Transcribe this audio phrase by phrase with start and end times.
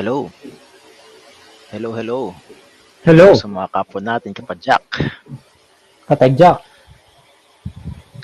[0.00, 0.32] Hello.
[1.68, 2.32] Hello, hello.
[3.04, 4.80] Hello, Sa mga kapwa natin, kapadyak.
[6.08, 6.64] Katadyak.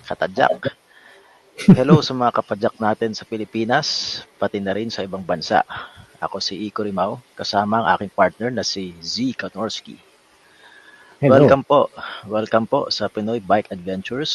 [0.08, 0.72] Katadyak.
[1.76, 5.68] Hello sa mga kapadyak natin sa Pilipinas, pati na rin sa ibang bansa.
[6.16, 10.00] Ako si Iko Rimao, kasama ang aking partner na si Z Katorski.
[11.20, 11.44] Hello.
[11.44, 11.92] Welcome po.
[12.24, 14.32] Welcome po sa Pinoy Bike Adventures,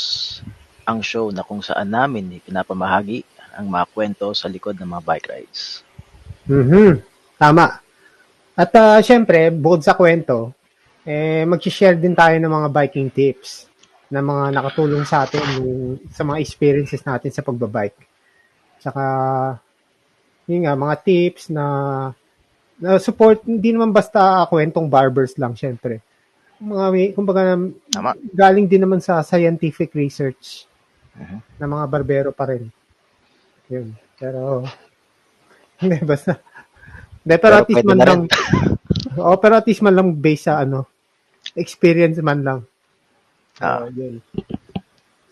[0.86, 3.26] ang show na kung saan namin ipinapamahagi
[3.58, 5.82] ang mga kwento sa likod ng mga bike rides.
[6.46, 7.11] Mhm.
[7.42, 7.82] Tama.
[8.54, 10.54] At ah, syempre, bukod sa kwento,
[11.02, 13.66] eh, mag-share din tayo ng mga biking tips
[14.14, 17.98] na mga nakatulong sa atin yung- sa mga experiences natin sa pagbabike.
[18.78, 19.04] Tsaka,
[20.46, 21.66] yun nga, mga tips na,
[22.78, 26.06] na support, hindi naman basta kwentong barbers lang, syempre.
[26.62, 27.58] Mga, may- kumbaga,
[27.90, 28.14] Tama.
[28.30, 30.70] galing din naman sa scientific research
[31.18, 31.42] Mhm.
[31.58, 32.70] na mga barbero pa rin.
[33.66, 33.98] Yun.
[34.22, 34.62] Pero,
[35.82, 36.38] hindi, basta.
[37.22, 38.22] Hindi, pero, Pero at least man lang,
[39.22, 40.88] Oo, pero at least man lang based sa ano,
[41.54, 42.60] experience man lang.
[43.60, 43.86] Ah.
[43.86, 44.16] Oo, yun.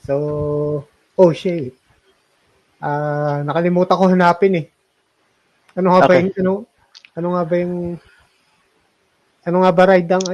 [0.03, 0.15] So,
[1.17, 1.73] oh shit.
[2.79, 4.65] Ah, nakalimutan ko hanapin eh.
[5.75, 6.21] Ano nga ba Okay.
[6.27, 6.53] yung, ano,
[7.15, 7.75] ano nga ba yung,
[9.43, 10.25] ano nga ba ride ang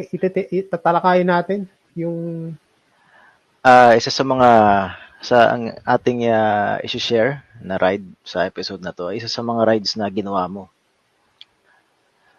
[0.52, 1.60] itatalakayin natin?
[1.96, 2.52] Yung,
[3.66, 4.50] Ah, isa sa mga
[5.26, 9.98] sa ang ating uh, i-share na ride sa episode na to, isa sa mga rides
[9.98, 10.70] na ginawa mo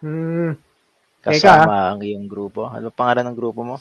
[0.01, 0.51] hmm,
[1.21, 2.67] kasama ang iyong grupo.
[2.69, 3.77] Ano pangalan ng grupo mo?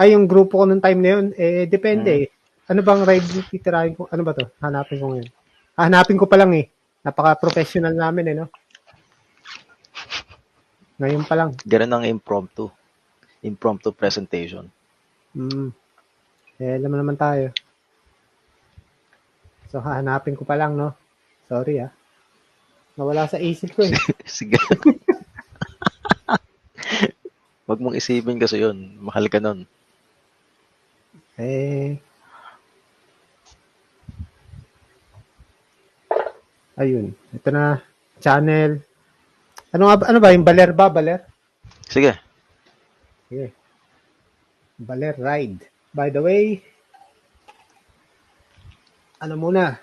[0.00, 2.22] ay, yung grupo ko nung time na yun, eh, depende Hmm.
[2.24, 2.26] eh.
[2.70, 4.06] Ano bang ride yung titirahin ko?
[4.08, 4.46] Ano ba to?
[4.62, 5.28] Hanapin ko ngayon.
[5.76, 6.70] Ah, Hanapin ko pa lang eh.
[7.02, 8.46] Napaka-professional namin eh, no?
[11.02, 11.50] Ngayon pa lang.
[11.66, 12.70] Ganun ang impromptu.
[13.42, 14.70] Impromptu presentation.
[15.34, 15.74] Mm.
[16.62, 17.50] Eh, alam naman tayo.
[19.68, 20.94] So, hahanapin ko pa lang, no?
[21.50, 21.90] Sorry, ah.
[23.00, 23.96] Nawala sa isip ko, eh.
[24.28, 24.60] Sige.
[27.64, 29.00] Huwag mong isipin kasi yun.
[29.00, 29.64] Mahal ka nun.
[31.40, 31.96] eh,
[36.76, 37.16] ayun.
[37.32, 37.80] Ito na.
[38.20, 38.84] Channel.
[39.72, 40.36] Ano ano ba?
[40.36, 40.92] Yung Baler ba?
[40.92, 41.24] Baler?
[41.88, 42.20] Sige.
[43.32, 43.56] Sige.
[44.76, 45.64] Baler Ride.
[45.96, 46.60] By the way,
[49.24, 49.80] ano muna?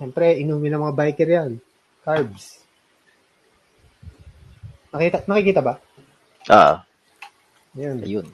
[0.00, 1.50] Siyempre, inumin ng mga biker yan.
[2.00, 2.64] Carbs.
[4.96, 5.76] Nakita, nakikita ba?
[6.48, 6.80] Ah,
[7.76, 8.00] Yan.
[8.00, 8.24] ayun.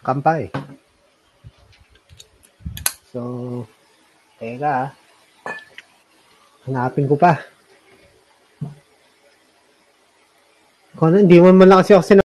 [0.00, 0.48] Kampay.
[3.12, 3.20] So,
[4.40, 4.96] teka.
[6.64, 7.36] Hanapin ko pa.
[10.96, 12.25] Kung ano, hindi mo man lang kasi ako sinabi.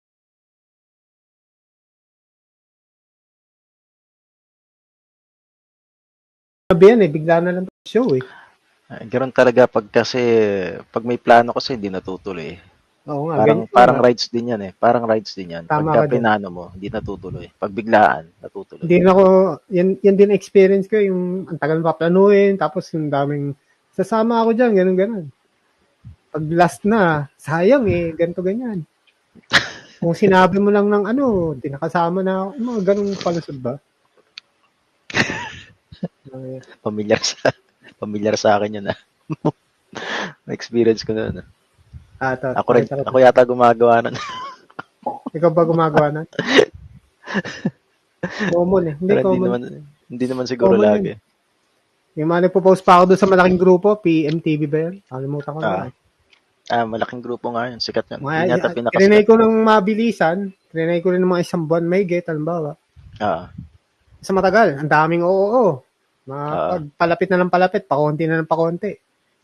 [6.72, 8.24] Sabi yan eh, bigla na lang show eh.
[8.88, 10.24] Ah, Ganun talaga pag kasi,
[10.88, 12.56] pag may plano kasi hindi natutuloy.
[13.12, 13.44] Oo nga.
[13.44, 14.06] Parang ganyan parang nga.
[14.08, 14.72] rides din yan eh.
[14.79, 15.68] Parang rides din yan.
[15.68, 17.52] Tama Pagka pinano mo, hindi natutuloy.
[17.59, 18.88] Pag biglaan, natutuloy.
[18.88, 19.23] Hindi ako,
[19.68, 23.52] yan, yan din experience ko, yung ang tagal pa planuhin, tapos yung daming,
[23.91, 25.26] sasama ako dyan, ganun ganun.
[26.32, 28.88] Pag last na, sayang eh, ganito ganyan.
[30.00, 33.76] Kung sinabi mo lang ng ano, di nakasama na ako, mga ganung palusod ba?
[36.79, 37.51] Pamilyar sa
[38.01, 38.97] pamilyar sa akin yun ah.
[40.55, 41.29] experience ko na.
[41.29, 41.41] ano.
[42.17, 44.16] ah, to, Ako rin, ako yata gumagawa nun.
[45.37, 46.22] Ikaw ba gumagawa na?
[48.53, 48.95] common eh.
[48.95, 49.47] Hindi Pero hindi common.
[49.49, 49.61] naman,
[50.07, 51.13] hindi naman siguro Common lagi.
[52.19, 54.95] Yung mga nagpo-post pa ako doon sa malaking grupo, PMTV ba yan?
[55.07, 55.67] Kalimutan ko na.
[55.67, 55.89] Ah,
[56.69, 57.81] Ah, malaking grupo nga yun.
[57.81, 58.19] Sikat yun.
[58.23, 59.28] Mga, yata Trinay pinakasikat.
[59.28, 60.37] ko ng mabilisan.
[60.72, 62.78] Trinay ko rin ng mga isang buwan may get, halimbawa.
[63.17, 63.51] Ah,
[64.22, 65.81] Sa matagal, ang daming oo.
[66.22, 66.70] Mga Ah.
[66.72, 68.91] pag palapit na ng palapit, pakonti na ng pakonti.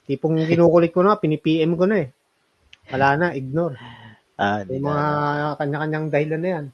[0.05, 2.07] Tipong kinukulit ko na, pinipm ko na eh.
[2.87, 3.75] Wala na, ignore.
[4.37, 4.87] ah, Yung na.
[4.87, 5.05] mga
[5.57, 6.65] kanya-kanyang dahilan na yan.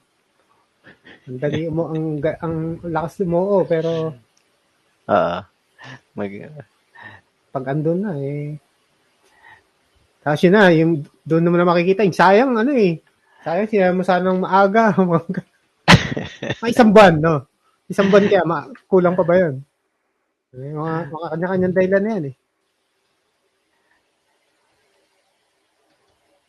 [1.24, 2.54] Ang dali mo, ang, ang
[2.84, 4.12] lakas mo, oh, pero
[5.04, 5.44] Ah,
[6.14, 6.30] mag,
[7.50, 8.56] pag andun na eh.
[10.20, 13.00] Tapos yun na, yung doon naman na makikita, yung sayang ano eh.
[13.44, 14.92] Sayang sinabi mo sanang maaga.
[16.60, 17.34] Mga isang buwan, no?
[17.84, 19.60] Isang buwan kaya, ma- kulang pa ba yun?
[20.54, 22.36] Eh, mga, mga kanya-kanyang dahilan na yan eh.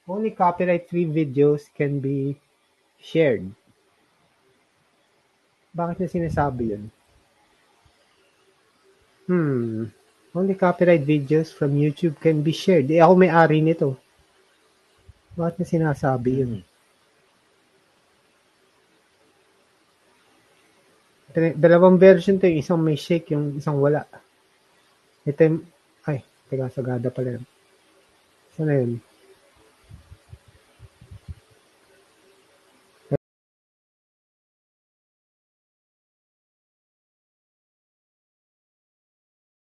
[0.06, 2.38] Only copyright-free videos can be
[3.02, 3.50] shared.
[5.74, 6.84] Bakit niya sinasabi yun?
[9.25, 9.90] Hmm.
[10.38, 12.86] Only copyright videos from YouTube can be shared.
[12.94, 13.98] Eh, ako may-ari nito.
[15.34, 16.51] Bakit niya sinasabi yun?
[16.62, 16.75] Hmm.
[21.36, 24.08] Dalawang version to, yung isang may shake, yung isang wala.
[25.28, 25.68] Ito yung,
[26.08, 27.44] ay, Teka, sagada pala yan.
[28.56, 28.92] Saan na yun?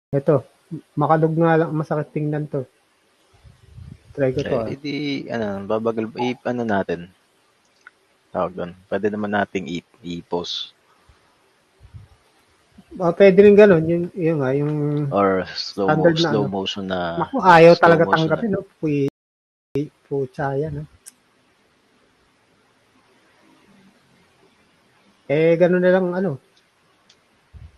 [0.09, 0.41] Ito,
[0.97, 2.65] makalog nga lang, masakit tingnan to.
[4.17, 4.49] Try ko to.
[4.49, 4.65] Eh, ah.
[4.73, 4.95] edi,
[5.29, 7.13] ano, babagal, i, ano natin,
[8.33, 9.69] tawag doon, pwede naman nating
[10.01, 10.78] i-post
[12.99, 14.73] Ah, pwede rin ganun, yung, yung nga, yung,
[15.15, 16.51] or slow, mo, na slow ano.
[16.51, 18.67] motion na, naku, ayaw talaga tanggapin, no?
[18.75, 19.07] Puy,
[20.03, 20.85] pucha yan, no?
[25.31, 26.43] Eh, ganun na lang, ano,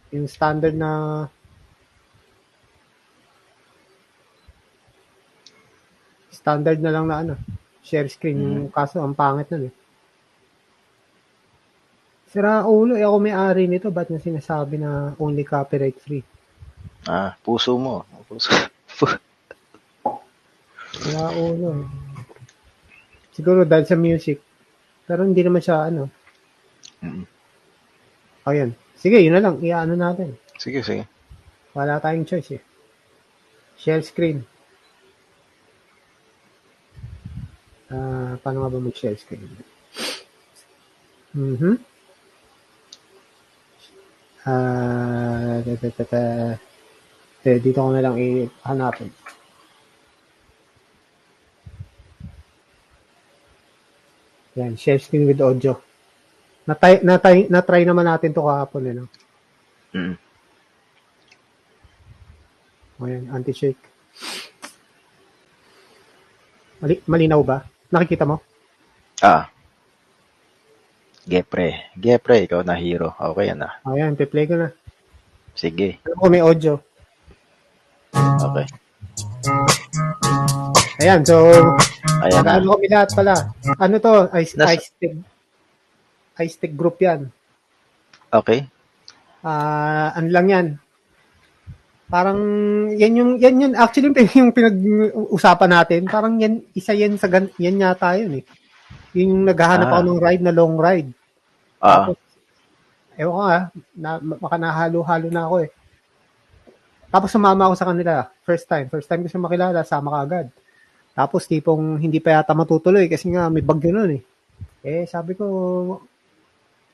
[0.10, 1.30] yung standard na,
[6.34, 7.34] standard na lang na, ano,
[7.86, 8.54] share screen, Mm.
[8.58, 9.74] yung kaso, ang pangit nun, eh.
[12.32, 16.24] Sira ulo, eh, ako may-ari nito, ba't na sinasabi na only copyright free?
[17.06, 18.48] ah, puso mo, puso,
[21.02, 21.70] Wala ulo.
[21.76, 21.88] eh.
[23.32, 24.38] Siguro dahil sa music.
[25.08, 26.08] Pero hindi naman siya ano.
[27.02, 27.26] Mm.
[28.46, 28.70] Ayan.
[28.96, 29.58] Sige, yun na lang.
[29.60, 30.38] Iyaano natin.
[30.56, 31.08] sige, sige,
[31.74, 32.64] Wala tayong choice eh.
[33.82, 34.46] Share screen.
[37.90, 39.48] Ah, paano nga ba mag-share screen?
[41.34, 41.76] Mhm.
[44.44, 44.54] Ta.
[47.42, 49.10] Eh, dito ko na lang i-hanapin.
[54.62, 55.74] Yan, share screen with audio.
[56.70, 59.06] Natry, natry, natry naman natin to kahapon eh, no?
[59.98, 60.16] mm.
[63.02, 63.82] O yan, anti-shake.
[66.84, 67.66] Mali, malinaw ba?
[67.90, 68.38] Nakikita mo?
[69.26, 69.50] ah,
[71.30, 74.74] Gepre, Gepre, ikaw na hero, okay ah, Ayan, pe-play ko na.
[75.54, 76.74] sige, Alam ko may audio.
[78.42, 78.66] okay,
[81.02, 81.50] Ayan, so,
[82.26, 83.34] ayan na, nag-ano kami lahat pala.
[83.78, 84.14] Ano to?
[84.38, 85.14] Ice, Nas- ice stick.
[86.42, 87.30] Ice stick group yan.
[88.34, 88.66] okay,
[89.42, 90.68] Ah, ano lang yan.
[92.06, 92.40] Parang,
[92.94, 97.78] yan yung, yan yun, actually, yung pinag-usapan natin, parang yan, isa yan sa, gan, yan
[97.78, 98.46] yata yun eh.
[99.14, 99.94] Yung naghahanap Ah.
[100.00, 101.10] ako ng ride na long ride.
[101.84, 102.18] ah, Tapos,
[103.20, 103.60] ewan ko nga,
[103.98, 105.70] na, baka nahalo-halo na ako eh.
[107.12, 108.14] Tapos sumama ako sa kanila.
[108.48, 108.88] First time.
[108.88, 110.48] First time ko siya makilala, sama ka agad.
[111.12, 114.24] Tapos tipong hindi pa yata matutuloy kasi nga may bagyo nun eh.
[114.82, 115.46] Eh, sabi ko,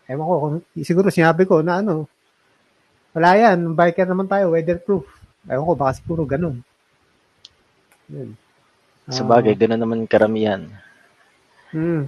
[0.10, 2.10] ewan ko, kung, siguro sinabi ko na ano,
[3.13, 5.06] wala yan, biker naman tayo, weatherproof.
[5.46, 6.66] Ewan ko, baka siguro ganun.
[8.10, 8.34] Yun.
[9.08, 10.68] sa bagay, gano'n naman karamihan,
[11.71, 12.01] hmm.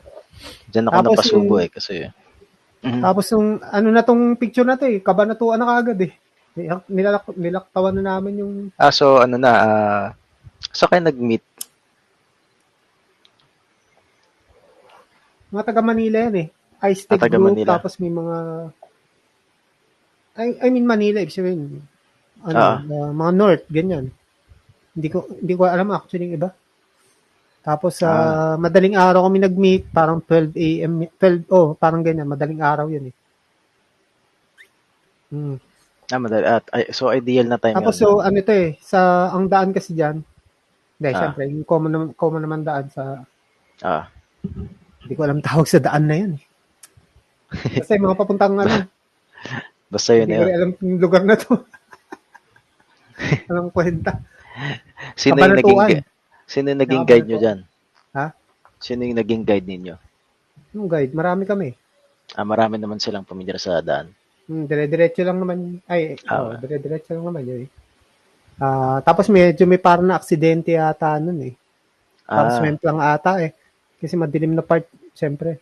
[0.72, 1.96] Diyan ako Tapos napasubo yung- eh, kasi,
[2.80, 3.04] Mhm.
[3.04, 6.14] Tapos yung ano na tong picture na to eh, kabanatuan na kagad eh.
[6.56, 10.06] Nilak, nilak, nilaktawan na namin yung ah, so, ano na, ah,
[10.72, 11.44] sa kayo nag-meet,
[15.50, 16.48] mga taga Manila yan eh.
[16.88, 17.76] Ice Ah, taga Group, Manila.
[17.76, 18.38] tapos may mga
[20.40, 21.84] I, I mean Manila, ibig sabihin,
[22.48, 22.80] ano, Ah.
[22.80, 24.08] uh, mga North, ganyan.
[24.96, 26.50] Hindi ko hindi ko alam actually yung iba.
[27.60, 28.56] Tapos sa Ah.
[28.56, 33.16] madaling araw kami nag-meet, parang 12 AM, 12, oh, parang ganyan, madaling araw yun eh.
[35.30, 35.56] Hmm.
[36.10, 38.02] ah, madali, at, so ideal na time Tapos yun.
[38.02, 40.18] so ano to eh, sa ang daan kasi diyan.
[40.98, 41.20] Hindi, Ah.
[41.22, 43.22] syempre, yung common naman, common naman daan sa
[43.80, 44.10] Ah,
[45.00, 46.42] hindi ko alam tawag sa daan na eh.
[47.50, 48.68] Kasi mga papuntang ano,
[49.94, 50.58] basta yun hindi na ko yun.
[50.58, 51.54] alam yung lugar na to.
[53.52, 54.20] Anong kwenta?
[55.14, 56.04] Sino yung naging,
[56.50, 57.60] sino yung naging guide nyo dyan?
[58.18, 58.26] Ha?
[58.82, 59.96] Sino yung naging guide ninyo?
[60.74, 61.78] Yung guide, marami kami.
[62.34, 64.10] Ah, marami naman silang pamilyar sa daan.
[64.50, 65.78] Hmm, dire-diretso lang naman.
[65.86, 66.50] Ay, Ah.
[66.50, 67.60] oh, dire-diretso lang naman yun.
[67.66, 67.70] eh.
[68.58, 71.54] Ah, tapos medyo may parang na aksidente yata nun eh.
[72.26, 73.54] Parang Ah, lang ata eh.
[74.02, 75.62] Kasi madilim na part, syempre.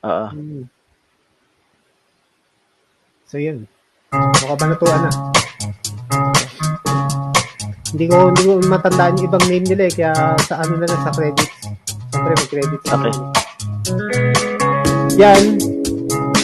[0.00, 0.26] oo.
[0.32, 0.64] Hmm.
[3.26, 3.66] So yun.
[4.12, 5.10] Mukha ba natuan na?
[7.96, 10.12] Hindi ko hindi ko matandaan yung ibang name nila eh, kaya
[10.44, 11.48] sa ano na lang sa credits.
[12.12, 12.84] Siyempre may credits.
[12.92, 13.14] Okay.
[15.16, 15.44] Yan.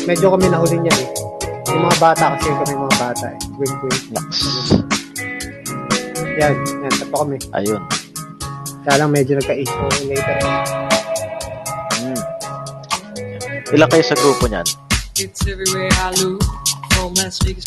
[0.09, 1.09] Medyo kami nahuli niyan eh.
[1.76, 3.38] Yung mga bata kasi kami mga bata eh.
[3.61, 4.00] Wink wink.
[6.40, 6.56] Yan.
[6.56, 6.92] Yan.
[7.04, 7.37] Tapo kami.
[7.52, 7.85] Ayun.
[8.88, 10.40] Kaya lang medyo nagka-issue later.
[12.00, 12.21] Hmm.
[13.76, 14.64] Ilan kayo sa grupo niyan?
[15.21, 16.62] It's everywhere I look.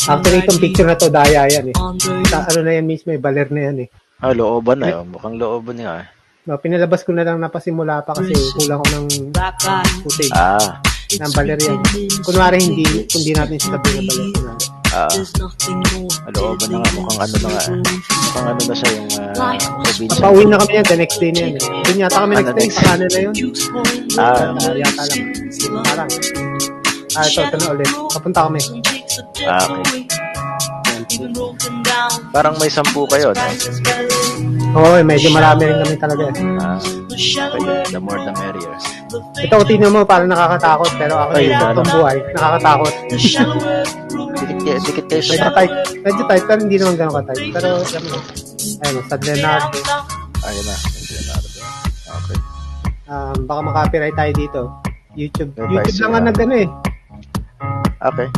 [0.08, 1.76] Actually, itong picture na to, daya yan eh.
[2.26, 3.88] Sa, ano na yan mismo eh, baler na yan eh.
[4.16, 5.10] Ah, looban na yun.
[5.10, 6.06] Mukhang looban nga eh.
[6.46, 9.06] No, pinalabas ko na lang napasimula pa kasi kulang ko ng
[10.00, 10.78] footage Ah,
[11.12, 11.82] ng baler yan.
[12.22, 14.24] Kunwari hindi, kundi natin na baler for na.
[14.24, 14.54] me.
[14.88, 16.08] Ah, more.
[16.24, 17.62] Kalooban na nga, mukhang ano na nga.
[17.98, 19.34] Mukhang ano na siya yung uh,
[19.82, 20.20] probinsya.
[20.22, 21.52] Pauwi na kami yan, the next day na yan.
[21.52, 21.62] eh.
[21.84, 23.34] Doon yata kami Ano, next day, next- sa kanan na yun.
[24.16, 25.22] Ah, Ah, yata lang.
[25.84, 26.10] Parang.
[27.16, 27.90] Ah, ito, ito na ulit.
[28.12, 28.60] Papunta kami.
[29.42, 30.04] Ah, okay.
[32.28, 33.44] parang may sampu kayo, no?
[34.76, 36.22] Oo, eh, medyo marami rin kami talaga.
[36.28, 36.60] eh.
[36.60, 38.74] Ah, okay, the more the merrier.
[39.40, 40.92] Ito, tingnan mo, parang nakakatakot.
[41.00, 42.92] Pero ako Ay, yung itong buhay, nakakatakot.
[44.36, 45.54] Dikit, kayo- dikit kayo Medyo sa...
[45.54, 45.72] tight.
[46.04, 47.42] Medyo tight, pero hindi naman gano'ng ka-tight.
[47.56, 48.16] Pero, mo,
[48.84, 49.78] ayun, San Leonardo.
[50.44, 50.76] Ayun na.
[52.06, 52.38] Okay.
[53.06, 54.60] Um, baka makapiright tayo dito.
[55.16, 55.56] YouTube.
[55.56, 56.28] YouTube lang ang sila.
[56.28, 56.68] nag ano eh.
[57.96, 58.28] Okay.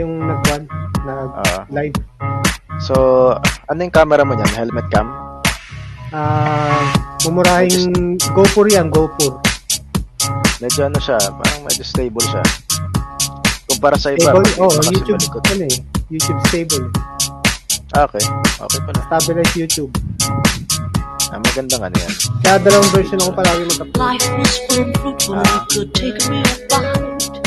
[0.00, 0.64] Yung nag-one.
[1.04, 1.62] Nag Ah.
[1.68, 1.96] live.
[2.80, 2.94] So,
[3.68, 4.52] ano yung camera mo niyan?
[4.52, 5.08] Helmet cam?
[6.12, 6.92] Ah,
[7.24, 9.40] mumurahing GoPro yan, GoPro.
[10.60, 12.42] Medyo ano siya, parang medyo stable siya.
[13.66, 15.76] Kumpara sa iba, Stable, oh, YouTube, ano eh.
[16.08, 16.86] YouTube stable.
[17.92, 18.22] Ah, okay.
[18.60, 19.00] Okay pala.
[19.08, 19.92] Stabilize YouTube.
[21.28, 22.12] Ah, magandang ano yan.
[22.40, 24.00] Kaya dalawang version ako palagi mag-upload.
[24.00, 25.36] Life was full fruitful.
[25.36, 27.45] I could take a real bite.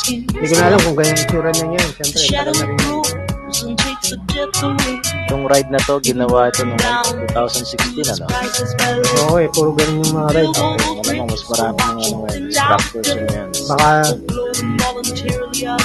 [0.00, 0.26] Skin.
[0.26, 1.88] Hindi ko na alam kung ganyan yung tsura niya yan.
[1.94, 2.78] Siyempre, tagal na rin.
[3.50, 5.02] grows and takes the depth away.
[5.26, 6.78] Itong ride na to, ginawa ito noong
[7.34, 8.26] 2016, ano?
[9.26, 10.54] Oo eh, puro ganun yung mga ride.
[10.54, 13.48] Malamang mas marami ng ano, instructors yun yan.
[13.70, 13.90] Baka,
[14.26, 15.80] Blow involuntarily out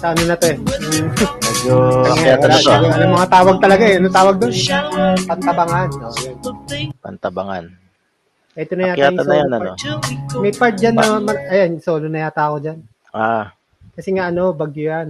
[0.00, 0.56] ano na to eh.
[0.58, 2.70] Medyo wala, na to.
[2.70, 3.96] ano mga tawag talaga eh.
[3.96, 4.52] Ano tawag doon?
[5.24, 5.88] Pantabangan.
[5.96, 6.36] Oh, yun.
[6.96, 7.64] Pantabangan.
[8.54, 9.62] Ito na yata Akyatan yung na solo yan, part.
[9.62, 9.70] ano?
[9.70, 10.36] we go.
[10.40, 12.78] May part dyan na, ma- ayan, solo na yata ako dyan.
[13.08, 13.46] Ah,
[13.94, 15.08] Kasi nga ano, bagyo yan.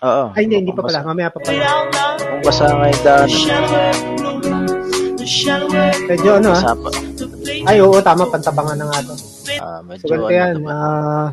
[0.00, 0.24] oo.
[0.32, 1.02] Ay, hindi, hindi pa pala.
[1.02, 1.54] Mamaya pa pala.
[1.54, 3.28] Mukhang basa nga yung daan.
[6.04, 6.56] Medyo ano ah.
[6.56, 6.90] Basa pa.
[7.64, 8.26] Ay, oo, tama.
[8.26, 9.14] Pantabangan na nga to.
[9.56, 10.54] Ah, medyo So, ganito ano yan.
[10.66, 11.28] ah,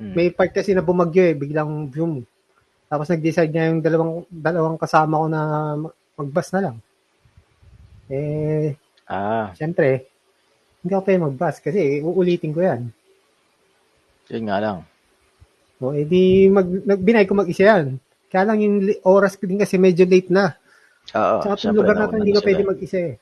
[0.00, 0.16] Hmm.
[0.16, 1.36] may part kasi na bumagyo eh.
[1.36, 2.24] Biglang boom.
[2.88, 5.40] Tapos nag-decide nga yung dalawang, dalawang kasama ko na
[6.16, 6.76] magbas na lang.
[8.10, 8.74] Eh,
[9.10, 10.06] Ah, syempre,
[10.80, 12.94] hindi ako pwede magbas kasi uulitin ko yan.
[14.30, 14.78] yun nga lang.
[15.82, 17.98] O, edi mag, nagbinay ko mag-isa yan.
[18.30, 20.54] Kaya lang yung oras ko din kasi medyo late na.
[21.10, 23.14] Oo, Sa ating syempre, lugar na nauna hindi na ka pwede mag-isa eh.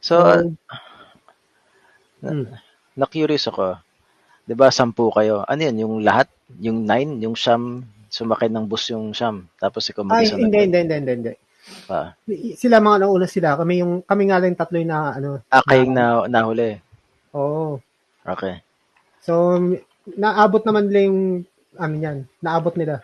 [0.00, 0.14] So,
[2.24, 2.48] hmm.
[2.96, 3.76] na-curious ako.
[4.44, 5.42] 'Di ba sampu kayo?
[5.48, 6.28] Ano 'yan, yung lahat?
[6.60, 7.82] Yung nine, yung siyam,
[8.12, 9.48] sumakay ng bus yung siyam.
[9.56, 11.32] Tapos ikaw Ay, mag-isa hindi, nag- hindi, hindi, hindi, hindi.
[11.88, 12.12] Ah,
[12.60, 13.56] Sila mga nauna sila.
[13.56, 15.40] Kami yung kami nga lang tatlo yung na ano.
[15.48, 16.76] ah kayong na, nahuli.
[17.32, 17.80] Oo.
[18.20, 18.60] Okay.
[19.24, 19.56] So
[20.04, 21.20] naabot naman nila yung
[21.80, 22.28] ano yan.
[22.44, 23.00] Naabot nila.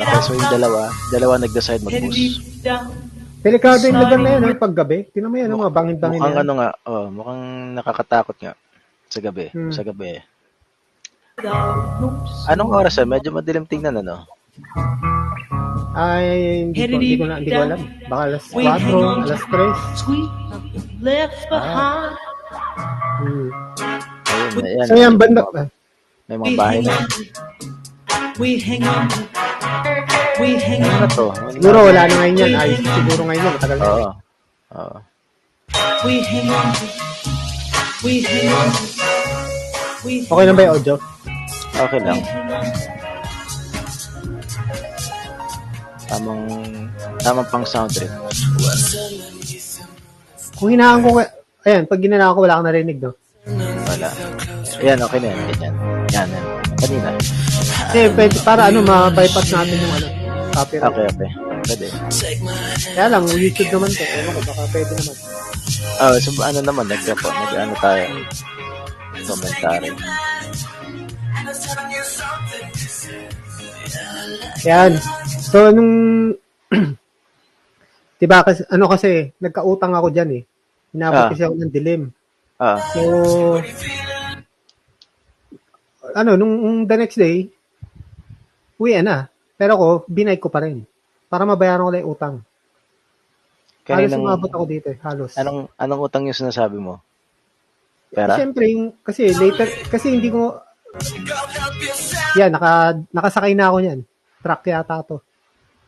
[0.00, 2.40] Okay, so yung dalawa, dalawa nag-decide mag-bus.
[3.44, 4.98] Delikado yung lugar na yan, ay paggabi.
[5.12, 6.44] Tingnan mo yan, ang mga bangin-bangin Mukhang yan.
[6.44, 7.42] ano nga, oh, mukhang
[7.76, 8.52] nakakatakot nga
[9.10, 9.72] sa gabi, Hmm.
[9.74, 10.22] sa gabi.
[12.46, 13.04] Anong oras ah?
[13.04, 14.22] Medyo madilim tingnan ano?
[15.90, 16.26] Ay,
[16.62, 17.80] hindi ko, hindi ko na, hindi ko alam.
[18.06, 18.62] Baka alas 4,
[19.26, 19.74] alas 3.
[19.98, 20.30] Sweet
[21.00, 22.14] left behind.
[23.20, 23.48] Hmm.
[24.30, 24.86] Ayun, ayan.
[24.86, 25.42] So yan, banda.
[26.30, 26.94] May We mga bahay hang na.
[26.94, 27.06] on.
[28.38, 29.04] We hang on.
[30.38, 31.10] We hang Ano on.
[31.10, 31.26] to?
[31.58, 32.52] Siguro wala na ngayon yan.
[32.54, 33.54] Ay, siguro ngayon yan.
[33.58, 33.86] Matagal na.
[33.88, 34.08] Oo.
[34.78, 34.96] Oo.
[36.06, 36.68] We hang on.
[38.00, 38.24] We.
[40.00, 40.96] We Okay lang ba yung audio?
[41.76, 42.18] Okay lang.
[46.08, 46.42] Tamang,
[47.20, 48.08] tamang pang sound trip.
[50.56, 51.20] Kung hinaan ko,
[51.68, 53.12] ayan, pag ginanaan ko, wala kang narinig, no?
[53.84, 54.08] Wala.
[54.80, 55.40] Ayan, okay na yan.
[55.52, 55.74] Ganyan.
[56.10, 56.44] Yan, yan.
[56.80, 57.08] Kanina.
[57.92, 60.08] Kasi, pwede, para ano, ma-bypass natin yung ano,
[60.56, 60.88] copyright.
[60.88, 61.49] Okay, okay.
[61.70, 61.86] Pwede.
[62.98, 64.02] Kaya lang, YouTube naman to.
[64.02, 65.16] Ano ko, baka pwede naman.
[66.02, 68.04] Oh, so ano naman, nagka po, nag-ano tayo.
[69.22, 69.90] Commentary.
[74.66, 74.92] Yan.
[75.46, 75.92] So, nung,
[78.20, 80.42] diba, kasi, ano kasi, nagkautang ako dyan eh.
[80.90, 81.30] Inabot Ah.
[81.30, 82.02] kasi ako ng dilim.
[82.58, 83.00] Ah, So,
[86.18, 87.46] ano, nung the next day,
[88.74, 89.30] uwi na.
[89.54, 90.82] Pero ako, binay ko pa rin.
[91.30, 92.36] Para mabayaran ko lang yung utang.
[93.86, 95.34] Halos kaninang, umabot ako dito eh, halos.
[95.34, 97.02] anong, anong utang yung sinasabi mo?
[98.10, 98.34] Pera?
[98.38, 100.58] Siyempre, yung, kasi later, kasi hindi ko,
[102.38, 104.00] yan, naka, nakasakay na ako niyan.
[104.42, 105.18] Truck yata to.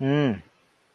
[0.03, 0.39] Hmm.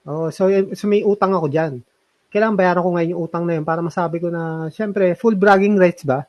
[0.08, 1.84] Oh, so, so may utang ako dyan.
[2.32, 5.80] Kailangan bayaran ko ngayon yung utang na yun para masabi ko na, siyempre, full bragging
[5.80, 6.28] rights ba?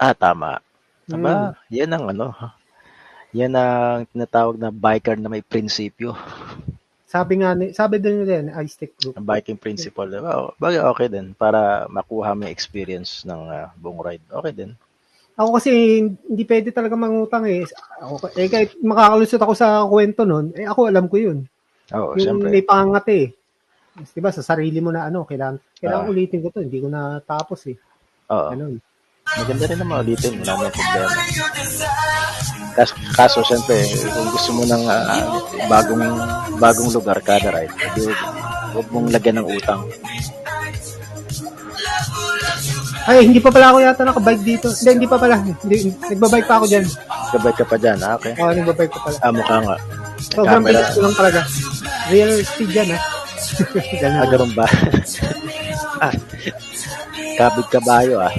[0.00, 0.60] Ah, tama.
[1.08, 1.20] Hmm.
[1.20, 1.32] Aba,
[1.68, 2.32] yan ang ano.
[3.36, 6.16] Yan ang tinatawag na biker na may prinsipyo.
[7.14, 9.14] Sabi nga, ni- sabi din nila yan, iStick Group.
[9.14, 10.10] Ang biking principle.
[10.10, 10.50] Diba?
[10.58, 14.26] Bagay okay din para makuha mo yung experience ng ah, buong ride.
[14.26, 14.70] Okay din.
[15.38, 15.70] Ako kasi
[16.02, 17.62] hindi pwede talaga mangutang eh.
[18.02, 21.46] Ako, eh kahit makakalusot ako sa kwento nun, eh ako alam ko yun.
[21.94, 22.50] Oo, yung syempre.
[22.50, 23.26] may pangat eh.
[23.94, 26.10] Mas, diba, sa sarili mo na ano, kailangan, kailangan Ah.
[26.10, 27.78] ulitin ko to, hindi ko na tapos eh.
[28.26, 28.50] Oo.
[28.50, 28.82] Ganun.
[29.24, 30.34] Maganda rin naman ulitin.
[30.36, 31.08] Wala namang problema.
[32.74, 35.30] Kaso, kaso syempre, kung gusto mo ng ah,
[35.70, 36.02] bagong
[36.58, 38.10] bagong lugar kada ride, edi
[38.74, 39.82] huwag mong lagyan ng utang.
[43.04, 44.66] Ay, hindi pa pala ako yata nakabike dito.
[44.72, 45.36] Hindi, hindi pa pala.
[45.36, 46.84] Hindi, nagbabike pa ako dyan.
[47.36, 48.32] Gabay ka pa dyan, ah, okay?
[48.40, 49.16] Oo, nagbabike pa pala.
[49.20, 49.76] Ah, mukha nga.
[50.32, 51.40] Sobrang bilis ko lang talaga.
[52.08, 52.98] Real speed yan ha.
[54.02, 54.18] Ganun.
[54.18, 54.66] Ah, ganun ba?
[56.04, 56.14] ah,
[57.36, 58.32] kabig kabayo ah.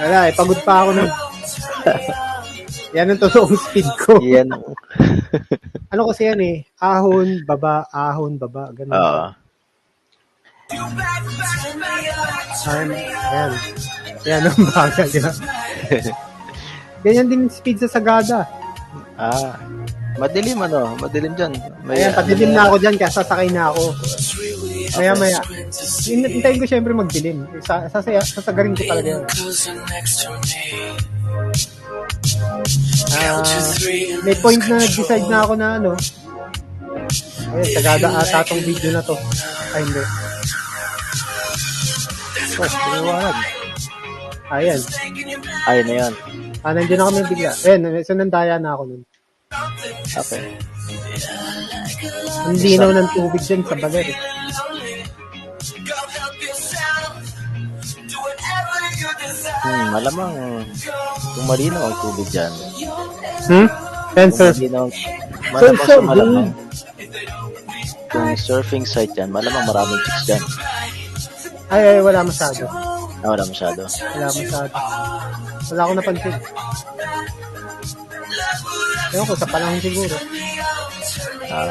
[0.00, 1.10] Wala eh, pagod pa ako nun.
[2.92, 4.18] yan ang totoong speed ko.
[4.20, 4.48] Yan.
[5.90, 8.94] Ano kasi yan eh, ahon, baba, ahon, baba, ganun.
[8.94, 9.26] Oo.
[12.62, 13.52] Ayan, ayan.
[14.20, 15.32] Ayan ang bagal, di ba?
[17.02, 18.46] Ganyan din speed sa Sagada.
[19.16, 19.58] ah,
[20.14, 21.58] madilim ano, madilim dyan.
[21.84, 23.84] Ayan, padilim na ako dyan kaya sasakay na ako.
[24.94, 25.40] Maya maya.
[26.04, 27.50] Hin- Hintayin ko syempre magdilim.
[27.62, 29.24] Sa, sasaya, sasagarin ko talaga yun.
[33.10, 33.42] Ah,
[34.22, 35.90] may point na nag-decide na ako na ano.
[37.50, 39.16] Ayun, Sagada ata tong video na to.
[39.74, 40.02] Ay, hindi.
[42.60, 43.36] Oh, liwanag.
[44.50, 44.80] Ayan.
[45.66, 46.12] Ayun na yan.
[46.60, 47.50] Ah, nandiyan na kami bigla.
[47.64, 49.02] Ayun, so nandaya na ako nun.
[50.10, 50.42] Okay.
[52.46, 54.06] Ang linaw ng tubig dyan sa baler.
[54.10, 54.18] Eh.
[59.70, 60.34] Hmm, malamang
[61.38, 62.52] kung malinaw ang tubig dyan.
[63.46, 63.66] Hmm?
[64.10, 64.50] Kung Sensor.
[64.58, 64.86] malinaw,
[65.54, 66.48] malamang sa malamang.
[68.10, 70.42] Kung surfing site yan, malamang maraming chicks dyan.
[71.70, 72.66] Ay, ay, wala masyado.
[73.22, 73.86] Ah, wala masyado.
[73.86, 74.74] Wala masyado.
[75.70, 76.34] Wala akong napansin.
[79.14, 80.16] Ewan ko, sa panahon siguro.
[81.50, 81.70] Ah,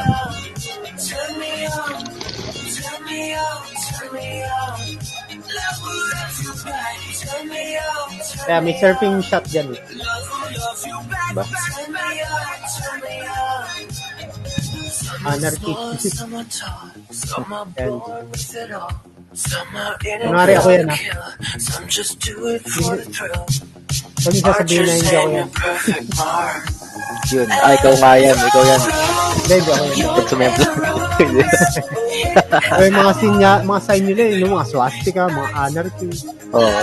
[8.46, 9.82] Kaya may surfing shot dyan eh.
[11.38, 11.44] ba?
[15.26, 15.74] Anarchy.
[20.20, 20.98] Kunwari ako yan ha.
[24.20, 25.50] Huwag niyo sasabihin na hindi ako yan.
[27.28, 27.48] Yun.
[27.52, 28.38] Ah, ikaw nga yan.
[28.38, 28.82] Ikaw yan.
[29.40, 30.10] Hindi, hindi ako yan.
[30.16, 30.68] Pag sumempla.
[32.50, 36.08] O yung mga sinya, mga sign nila eh, yung mga swastika, mga anarchy,
[36.56, 36.82] Oo.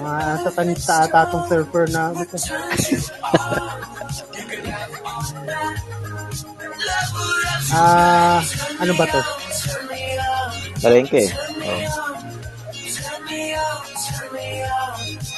[0.00, 2.36] mga satanista ata tong surfer na ano to.
[7.70, 8.42] Ah,
[8.82, 9.22] ano ba to?
[10.82, 11.22] Palengke.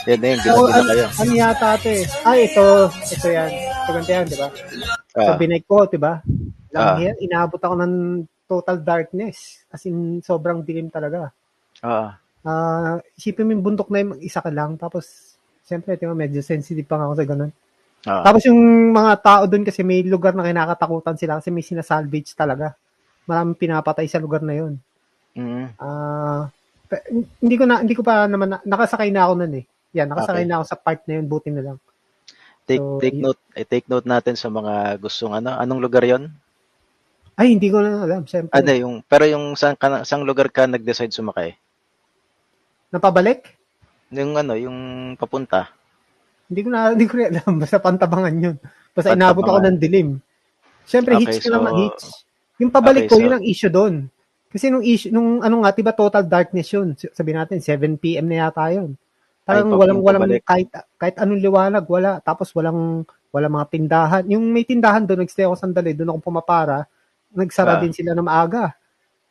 [0.04, 0.38] Yan na yun.
[0.40, 1.06] Ako, Ginagina ano, kayo.
[1.14, 2.02] ano yata ito eh?
[2.22, 2.64] Ah, ito.
[2.90, 3.50] Ito yan.
[3.52, 4.48] Ito ganito yan, di ba?
[5.12, 6.12] Ah, Sa binay ko, di ba?
[6.70, 6.98] Lang Ah.
[6.98, 7.92] yan, inaabot ako ng
[8.44, 9.62] total darkness.
[9.68, 11.30] As in, sobrang dilim talaga.
[11.80, 12.18] Ah,
[13.14, 14.74] isipin mo yung bundok na yung isa ka lang.
[14.74, 17.52] Tapos, siyempre, di ba, medyo sensitive pa nga ako sa ganun.
[18.02, 18.22] Oo.
[18.26, 18.58] Tapos yung
[18.90, 22.74] mga tao doon kasi may lugar na kinakatakutan sila kasi may sinasalvage talaga.
[23.24, 24.74] Maraming pinapatay sa lugar na yun.
[25.38, 25.70] Mm.
[25.78, 26.50] Ah,
[26.84, 27.06] pe-
[27.38, 29.64] hindi ko na hindi ko pa naman na- nakasakay na ako noon eh.
[29.92, 30.48] Yan, nakasakay Okay.
[30.48, 31.78] na ako sa part na yun, buti na lang.
[32.64, 33.24] Take, So, take yun.
[33.26, 33.40] note.
[33.52, 35.52] Eh, take note natin sa mga gustong ano.
[35.52, 36.33] Anong lugar yon?
[37.35, 38.52] Ay, hindi ko na alam, syempre.
[38.52, 41.57] Ano yung, pero yung saan, ka, saang lugar ka nag-decide sumakay?
[42.92, 43.57] Napabalik?
[44.12, 44.78] Yung ano, yung
[45.16, 45.72] papunta.
[46.48, 48.57] Hindi ko na hindi ko na alam, basta pantabangan yun.
[48.92, 50.20] Basta inabot ako ng dilim.
[50.85, 52.05] Syempre, Okay, lang so- ng hits.
[52.61, 53.94] Yung pabalik Okay, ko, so- yun ang issue doon.
[54.52, 56.92] Kasi nung issue, nung ano nga, diba total darkness yun.
[56.92, 58.28] Sabi natin, 7 p.m.
[58.28, 58.92] na yata yun.
[59.46, 60.44] Parang walang, walang, pabalik.
[60.46, 60.68] kahit,
[61.00, 62.22] kahit anong liwanag, wala.
[62.22, 63.02] Tapos walang,
[63.35, 64.22] walang mga tindahan.
[64.31, 66.87] Yung may tindahan doon, nagstay ako sandali, doon ako pumapara,
[67.35, 67.81] nagsara Ah.
[67.83, 68.70] din sila ng maaga.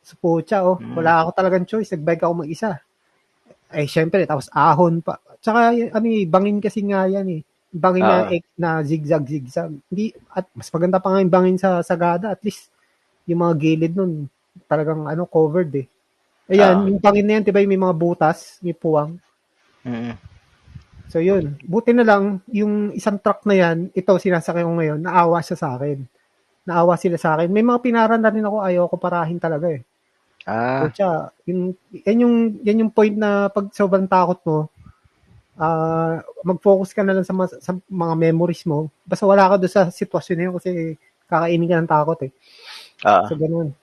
[0.04, 0.98] So, pucha, oh, Hmm.
[0.98, 1.92] wala ako talagang choice.
[1.96, 2.80] Nagbike ako mag-isa.
[3.72, 5.18] Eh, syempre, tapos ahon pa.
[5.40, 7.42] Tsaka, ano eh, bangin kasi nga yan eh.
[7.72, 8.34] Bangin na, Ah.
[8.34, 9.72] eh, na zigzag, zigzag.
[9.92, 12.32] Hindi, at mas maganda pa nga yung bangin sa Sagada.
[12.32, 12.68] At least,
[13.26, 14.28] yung mga gilid nun,
[14.68, 15.86] talagang ano, covered eh.
[16.52, 16.86] Ayan, Ah.
[16.90, 19.16] yung bangin na yan, diba yung may mga butas, may puwang.
[19.82, 20.14] Mm.
[21.12, 25.44] So yun, buti na lang, yung isang truck na yan, ito sinasakay ko ngayon, naawa
[25.44, 26.00] siya sa akin.
[26.64, 27.52] Naawa sila sa akin.
[27.52, 29.84] May mga pinaran na rin ako, ayaw ko parahin talaga eh.
[30.48, 34.58] Ah, Kutya, yung, yan yung, yan yung point na pag sobrang takot mo,
[35.60, 38.88] ah mag-focus ka na lang sa, mas- sa mga memories mo.
[39.04, 40.70] Basta wala ka doon sa sitwasyon na yun kasi
[41.28, 42.32] kakainin ka ng takot eh.
[43.04, 43.76] Ah, So, ganun.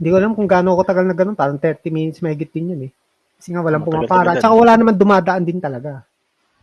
[0.00, 1.36] Hindi ko alam kung gaano ako tagal na ganun.
[1.36, 2.92] Parang 30 minutes may din yun eh.
[3.42, 4.38] Kasi nga walang pumapara.
[4.38, 6.06] Tsaka wala naman dumadaan din talaga.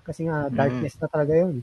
[0.07, 0.55] Kasi nga Mm.
[0.55, 1.59] darkness na talaga yun.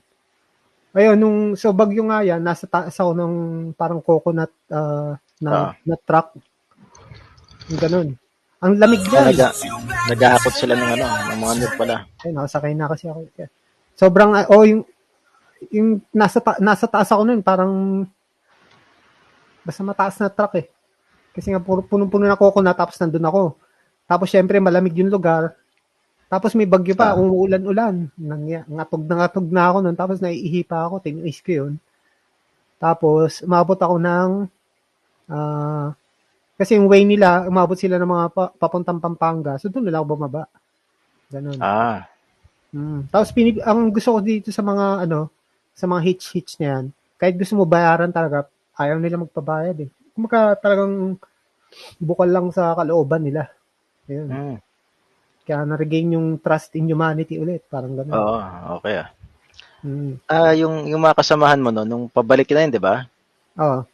[0.93, 3.33] Ayun, nung so bagyo nga yan, nasa taas ako ng
[3.81, 5.73] parang coconut ah, na, Ah.
[5.89, 6.37] na truck.
[7.73, 8.09] Yung ganun.
[8.61, 9.41] Ang lamig kaya niyan.
[9.41, 9.49] naga,
[10.13, 11.97] naghahakot sila ng ano, ng mga noob pala.
[12.21, 13.21] Ay, nakasakay na kasi ako.
[13.97, 14.85] Sobrang, ah, oh, yung,
[15.73, 18.05] yung nasa, ta- nasa taas ako nun, parang,
[19.65, 20.69] basta mataas na truck eh.
[21.33, 23.43] Kasi nga, puro, punong-puno na coconut, tapos nandun ako.
[24.07, 25.55] Tapos, syempre, malamig yung lugar.
[26.27, 27.19] Tapos, may bagyo pa, Ah.
[27.19, 28.11] umuulan-ulan.
[28.19, 31.73] Nang, ngatog na ngatog na ako nun, tapos naiihi pa ako, tinis ko yun.
[32.79, 34.31] Tapos, umabot ako ng,
[35.31, 35.95] ah,
[36.57, 39.59] kasi yung way nila, umabot sila ng mga pa, papuntang Pampanga.
[39.61, 40.49] So, doon nila ako bumaba.
[41.31, 41.59] Ganun.
[41.61, 42.07] Ah,
[42.77, 43.09] Mm.
[43.09, 45.33] Tapos pinig ang gusto ko dito sa mga ano,
[45.73, 46.85] sa mga hitch hitch na yan,
[47.17, 49.89] kahit gusto mo bayaran talaga, ayaw nila magpabayad eh.
[50.13, 51.17] Kumaka talagang
[51.97, 53.49] bukal lang sa kalooban nila.
[54.07, 54.29] Ayun.
[54.29, 54.57] mm,
[55.43, 58.11] Kaya na-regain yung trust in humanity ulit, parang gano'n.
[58.11, 58.39] oo,
[58.77, 59.09] okay ah.
[59.81, 60.19] Mm.
[60.27, 63.07] Ah, yung yung mga kasamahan mo no, nung pabalik na yun, 'di ba?
[63.57, 63.87] Oo.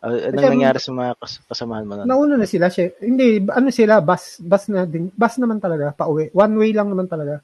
[0.00, 2.04] Ah, anong Kasi- nangyari sa mga kas- kasamahan mo nun?
[2.04, 6.32] Nauna na sila, siya, hindi, ano sila, bus, bus na din, bus naman talaga, pauwi.
[6.32, 7.40] One way lang naman talaga.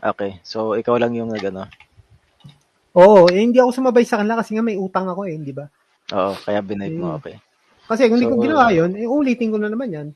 [0.00, 1.68] Okay, so ikaw lang yung nagano.
[2.92, 5.64] Oo, eh, hindi ako sumabay sa kanila kasi nga may utang ako eh, di ba?
[6.12, 7.18] Oo, kaya binipe mo, Mm.
[7.18, 7.36] okay.
[7.84, 10.08] Kasi kung hindi ko So, ginawa yun, eh, ulitin ko na naman yan.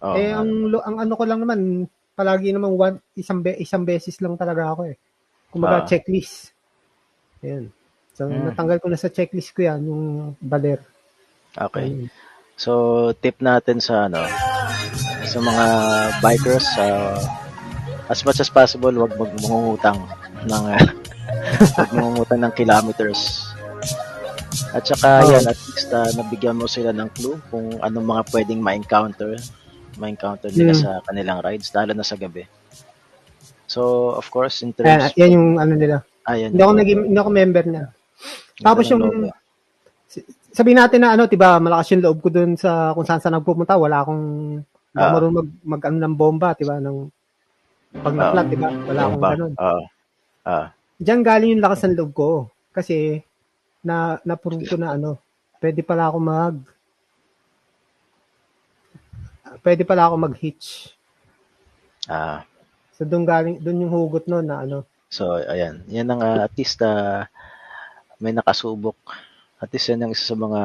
[0.00, 0.14] Oo.
[0.16, 4.36] eh, ang, ang ano ko lang naman, palagi naman one, isang, be, isang beses lang
[4.36, 4.96] talaga ako eh.
[5.48, 5.86] Kumbaga, Ah.
[5.86, 6.52] checklist.
[7.40, 7.68] Ayan.
[8.12, 8.52] So, Mm.
[8.52, 10.04] natanggal ko na sa checklist ko yan, yung
[10.38, 10.80] baler.
[11.52, 11.88] okay.
[11.88, 12.08] Ayun.
[12.54, 12.72] So,
[13.16, 14.20] tip natin sa ano,
[15.24, 15.64] sa mga
[16.20, 17.16] bikers, sa
[18.06, 19.96] as much as possible, wag magmungutang
[20.44, 20.76] ng uh,
[21.78, 23.48] wag mangungutang ng kilometers.
[24.70, 25.32] At saka Oo.
[25.32, 29.40] yan, at least ah, nabigyan mo sila ng clue kung anong mga pwedeng ma-encounter,
[29.98, 30.82] ma-encounter nila Hmm.
[30.82, 32.44] sa kanilang rides, lalo na sa gabi.
[33.66, 35.96] So, of course, in Ayan, terms, yan yung ano nila.
[36.26, 37.84] ayan, Hindi ako, naging, hindi ako member niya.
[38.60, 39.30] Tapos yung, logo.
[40.50, 43.38] sabihin natin na ano, 'di ba, malakas yung loob ko dun sa kung saan saan
[43.38, 44.24] nagpupunta, wala akong
[44.90, 45.14] Ah.
[45.14, 47.06] marunong mag, mag ano ng bomba, 'di ba, ng
[48.02, 48.70] pag naplat, 'di ba?
[48.90, 49.52] Wala akong ganun.
[49.54, 49.82] Oo.
[50.42, 52.28] Ah, Diyan galing yung lakas ng loob ko.
[52.74, 53.22] Kasi,
[53.86, 55.22] na, na-prove ko na ano,
[55.62, 56.54] pwede pala ako mag,
[59.62, 60.92] pwede pala ako mag-hitch.
[62.08, 62.44] ah,
[62.96, 65.82] So, doon galing, doon yung hugot no na ano, So, ayan.
[65.90, 67.26] Yan ang ah, at least ah,
[68.22, 68.94] may nakasubok.
[69.58, 70.62] At least yan ang isa sa mga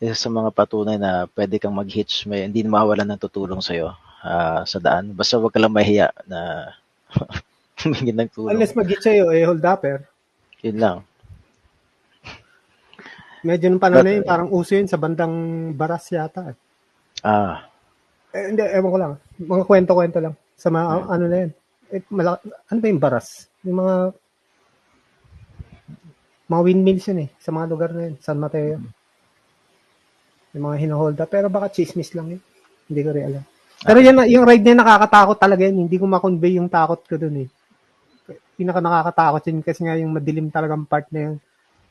[0.00, 2.24] isa sa mga patunay na pwede kang mag-hitch.
[2.24, 3.92] May, hindi mawawalan ng tutulong sa'yo
[4.24, 5.12] ah, sa daan.
[5.12, 6.72] Basta wag ka lang mahiya na
[7.84, 8.56] humingi ng tulong.
[8.56, 10.08] unless mag-hitch sa'yo, eh, hold upper.
[10.64, 10.98] Yun lang.
[13.44, 15.32] Medyo nung panahon na yun, parang uso yun sa bandang
[15.76, 16.52] baras yata.
[16.52, 16.56] Eh,
[17.20, 17.70] Ah,
[18.30, 19.12] Eh, hindi, ewan ko lang.
[19.42, 20.34] Mga kwento-kwento lang.
[20.54, 21.50] Sa mga, ano na yun.
[21.90, 23.26] Eh, malaki, ano ba yung baras?
[23.66, 23.94] Yung mga,
[26.46, 27.28] mga windmills yun eh.
[27.42, 28.14] Sa mga lugar na yun.
[28.22, 28.78] San Mateo.
[30.54, 31.26] Yung mga hinahold up.
[31.26, 32.42] Pero baka chismis lang yun.
[32.86, 33.44] Hindi ko rin alam.
[33.82, 35.76] Pero yun, yung ride na yun, nakakatakot talaga yun.
[35.86, 37.48] Hindi ko makonvey yung takot ko dun eh.
[38.54, 41.36] Pinaka nakakatakot yun kasi nga yung madilim talagang part na yun.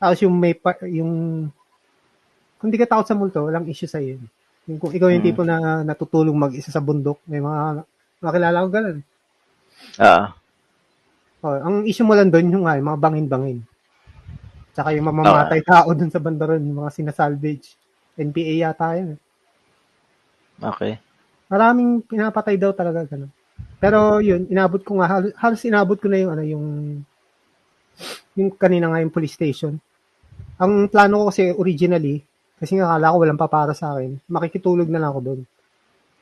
[0.00, 1.12] Tapos yung may pa, yung
[2.56, 4.24] kung di ka takot sa multo, walang issue sa yun.
[4.68, 5.28] Yung kung ikaw yung Mm.
[5.32, 7.84] tipo na natutulong mag-isa sa bundok, may mga
[8.20, 8.98] makilala ko ganun.
[9.96, 10.36] ah,
[11.40, 13.64] Oh, ang issue mo lang doon yung nga, yung mga bangin-bangin.
[14.76, 17.80] Tsaka yung mamamatay tao doon sa bandaron, yung mga sinasalvage.
[18.20, 19.16] NPA yata yun.
[20.60, 21.00] okay.
[21.48, 23.32] Maraming pinapatay daw talaga ganun.
[23.80, 26.66] Pero yun, inabot ko nga, halos, halos inabot ko na yung ano, yung
[28.36, 29.80] yung kanina nga yung police station.
[30.60, 32.20] Ang plano ko kasi originally,
[32.60, 35.40] kasi nga akala ko walang papara sa akin, makikitulog na lang ako doon.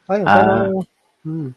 [0.09, 0.35] Ayun, Ah.
[0.39, 0.53] pero,
[1.27, 1.51] hmm.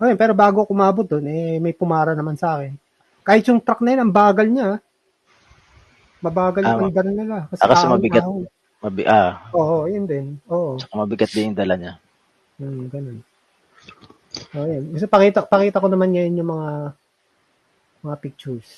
[0.00, 2.74] Ayun, pero bago ako kumabot doon, eh, may pumara naman sa akin.
[3.22, 4.82] Kahit yung truck na yun, ang bagal niya.
[6.24, 7.36] Mabagal yung Ah, nila.
[7.52, 8.24] Kasi, ah, kasi mabigat.
[8.24, 8.48] ahon.
[8.84, 10.36] Mabi ah, Oo, yun din.
[10.48, 10.76] Oo.
[10.76, 11.92] saka mabigat din yung dala niya.
[12.60, 13.24] Hmm, ganun.
[14.52, 14.92] Yan.
[14.92, 16.70] Gusto pakita pakita ko naman ngayon yung mga
[18.04, 18.68] mga pictures.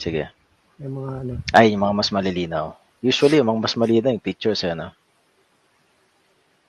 [0.00, 0.32] Sige.
[0.80, 1.32] Yung mga ano.
[1.52, 2.72] Ay, yung mga mas malilinaw.
[3.04, 4.92] Usually, yung mas malinaw yung pictures, eh, ano?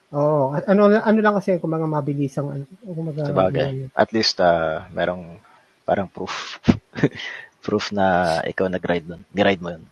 [0.08, 3.92] Oo, ano ano lang kasi kung mga mabilis ang ano, kung mga Sa bagay.
[3.92, 5.36] At least, ah, merong
[5.84, 6.56] parang proof.
[7.64, 9.22] proof na ikaw nag-ride nun.
[9.36, 9.84] Ni-ride mo yun.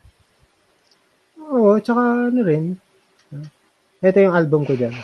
[1.46, 2.80] Oo, tsaka ano rin.
[4.00, 4.94] Ito yung album ko diyan.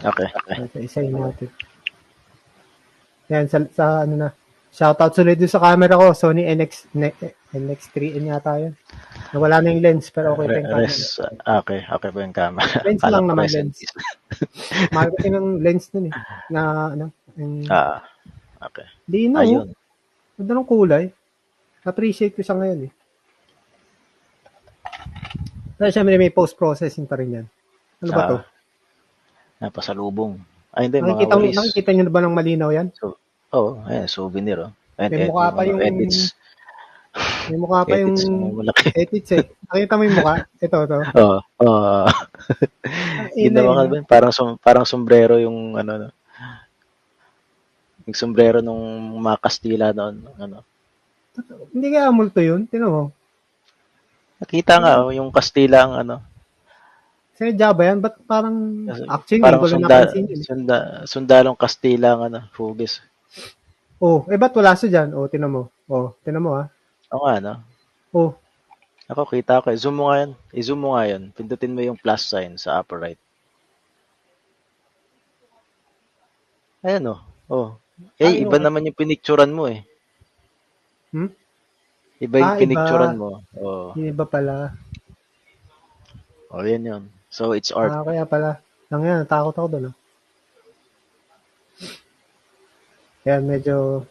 [0.00, 0.28] Okay.
[0.32, 0.56] okay.
[0.72, 1.48] Sa isa natin.
[3.28, 4.28] Yan sa, sa ano na.
[4.72, 6.88] Shoutout ulit doon sa camera ko, Sony NX
[7.52, 8.72] NX3N yata yun.
[9.30, 10.80] Nawala na yung lens, pero okay pa yung camera.
[10.82, 10.98] Res,
[11.38, 12.68] okay, okay po yung camera.
[12.80, 13.78] Lens lang naman, lens.
[14.88, 16.14] Mahal kasi ng lens nun eh.
[16.48, 16.60] Na,
[16.90, 18.00] ano, yung, Ah,
[18.58, 18.88] okay.
[19.04, 19.68] di na, Ayun.
[19.68, 19.76] oh.
[20.34, 21.04] Ganda ng kulay.
[21.82, 22.92] Appreciate ko siya ngayon eh.
[25.74, 27.46] Pero syempre may post-processing pa rin yan.
[28.00, 28.38] Ano ba Ah, to?
[29.60, 30.38] Napasalubong.
[30.72, 31.54] Ay, hindi, mga Nakikita, walis.
[31.54, 32.88] nakikita nyo na ba ng malinaw yan?
[32.96, 33.20] So,
[33.52, 34.72] oh, ayan, souvenir, oh.
[34.96, 36.32] And, May mukha pa yung- edits,
[37.50, 38.86] May mukha pa yung na malaki.
[39.02, 39.44] edits eh.
[39.66, 40.34] Nakita mo yung mukha?
[40.62, 40.96] Ito, ito.
[41.18, 42.06] Oo, oh,
[43.34, 43.96] Ina, Ginawa ka ba?
[44.06, 46.08] Parang, som- parang sombrero yung, ano, no?
[48.06, 48.82] Yung sombrero nung
[49.22, 50.66] mga Kastila noon, ano.
[51.72, 52.66] Hindi kaya multo yun?
[52.68, 53.02] Tinan mo.
[54.42, 56.16] Nakita nga, oh, yung Kastila ang, ano,
[57.32, 57.98] Sinadya ba yan?
[57.98, 58.56] Ba't parang,
[59.08, 60.26] actually, parang ko sunda, yun.
[60.30, 60.44] eh.
[60.44, 60.76] sunda,
[61.08, 63.00] sundalong Kastila ang, ano, hugis.
[64.02, 65.14] Oh, eh ba't wala sa dyan?
[65.14, 65.62] Oh, tinan mo.
[65.88, 66.66] Oh, tinan mo ah.
[67.12, 67.54] Oo nga, no?
[68.12, 68.32] Oh,
[69.10, 69.68] Ako, kita ko.
[69.68, 69.76] eh.
[69.76, 70.32] Zoom mo nga yan.
[70.56, 71.22] I-zoom mo nga yan.
[71.36, 73.20] Pindutin mo yung plus sign sa upper right.
[76.82, 77.20] Ayan, oh.
[77.46, 77.68] Oh.
[78.18, 78.64] Eh, Ay, iba okay.
[78.64, 79.84] naman yung pinicturan mo, eh.
[81.12, 81.30] Hmm?
[82.18, 82.62] Iba yung Ah, iba.
[82.64, 83.30] pinicturan mo.
[83.54, 83.92] Oh.
[83.94, 84.72] iba pala.
[86.50, 87.02] Oh, yan yun.
[87.28, 87.92] So, it's art.
[87.92, 88.60] Ah, kaya pala.
[88.88, 89.96] Lang yan, takot ako doon ah.
[93.24, 94.04] Yan, medyo...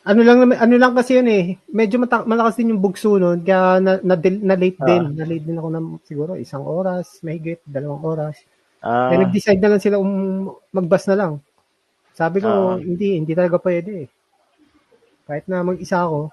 [0.00, 1.60] Ano lang naman- ano lang kasi yun eh.
[1.68, 3.44] Medyo mata- malakas din yung bugso nun.
[3.44, 4.86] Kaya na, na, na late Ah.
[4.88, 5.02] din.
[5.12, 8.40] Na late din ako ng siguro isang oras, mahigit, dalawang oras.
[8.80, 11.32] Ah, Kaya nag-decide na lang sila um, magbas na lang.
[12.16, 12.80] Sabi ko, Ah.
[12.80, 14.08] hindi, hindi talaga pwede eh.
[15.28, 16.32] Kahit na mag-isa ako,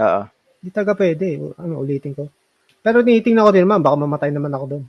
[0.00, 0.22] oo.
[0.58, 1.26] hindi talaga pwede.
[1.60, 2.32] Ano, ulitin ko.
[2.80, 4.84] Pero tinitingnan ko din naman, baka mamatay naman ako doon.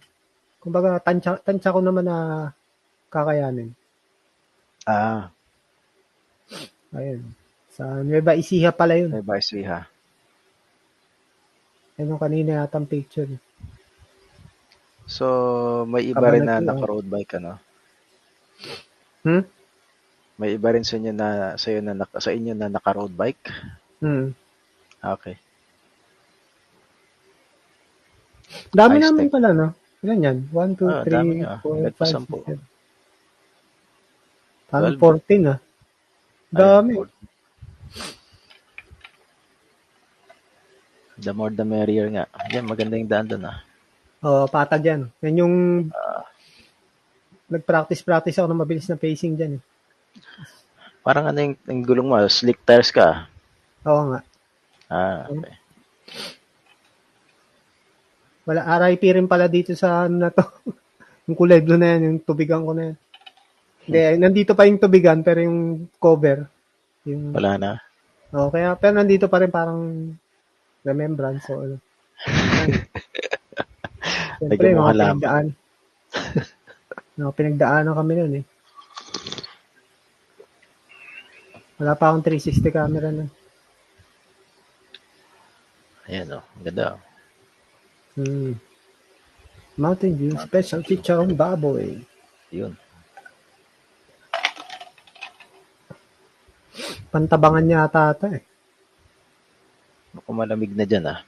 [0.63, 2.49] Kumbaga, tansya, tansya ko naman na
[3.12, 3.75] kakayanin.
[4.88, 5.27] Ah,
[6.93, 7.21] Ayun.
[7.73, 9.10] Sa Nueva Ecija pala yun.
[9.65, 9.89] ha.
[11.97, 13.29] Ayun yung kanina yatang picture.
[15.06, 15.25] So,
[15.86, 17.53] may iba rin na Kabanat naka-road bike, ano?
[19.27, 19.43] Hmm?
[20.39, 21.27] May iba rin sa inyo na,
[21.60, 23.43] sa, inyo na, sa inyo na naka-road bike?
[23.99, 24.32] Hmm.
[25.03, 25.36] Okay.
[28.71, 29.67] Dami Ayos namin pala, no?
[30.03, 30.38] Ilan yan?
[30.51, 31.58] 1, 2, Ah, dami 3, nga.
[31.62, 32.38] 4, Kahit pa 5, sampu.
[32.47, 32.62] 6, 7.
[34.71, 34.99] Parang 12.
[34.99, 35.60] 14, ah.
[36.53, 36.93] Dami.
[41.17, 42.25] The more the merrier nga.
[42.53, 43.57] Yan, maganda yung daan doon, ah.
[44.23, 45.01] Oo, patag yan.
[45.21, 45.55] Yan yung
[45.89, 46.25] Ah.
[47.49, 49.57] nag-practice-practice ako ng mabilis na pacing dyan.
[49.57, 49.61] Eh.
[51.05, 53.27] Parang ano yung, yung gulong mo, slick tires ka.
[53.85, 54.19] Oo nga.
[54.89, 55.53] Ah, okay.
[58.43, 60.43] Wala, RIP rin pala dito sa ano na to.
[61.29, 62.97] yung kulay blue na yan, yung tubigan ko na yan.
[63.84, 66.48] Hindi, nandito pa yung tubigan, pero yung cover.
[67.04, 67.72] Yung, Wala na.
[68.32, 70.15] Oo, kaya, pero nandito pa rin parang
[70.88, 71.43] remembrance.
[71.43, 71.78] So, ano.
[74.39, 75.19] Siyempre, mga halaman.
[75.19, 75.46] pinagdaan.
[77.19, 78.46] mga pinagdaanan kami nun eh.
[81.84, 83.28] Wala pa akong 360 camera nun.
[86.08, 86.43] Ayan, oh.
[86.43, 86.96] Ang Ganda.
[86.96, 87.00] oh.
[88.13, 88.54] Hmm.
[89.74, 91.98] Mountain Dew, special chicharong baboy.
[92.54, 92.78] Yun.
[97.13, 98.41] Pantabangan niya ata eh.
[100.13, 101.21] Ako malamig na dyan, ah.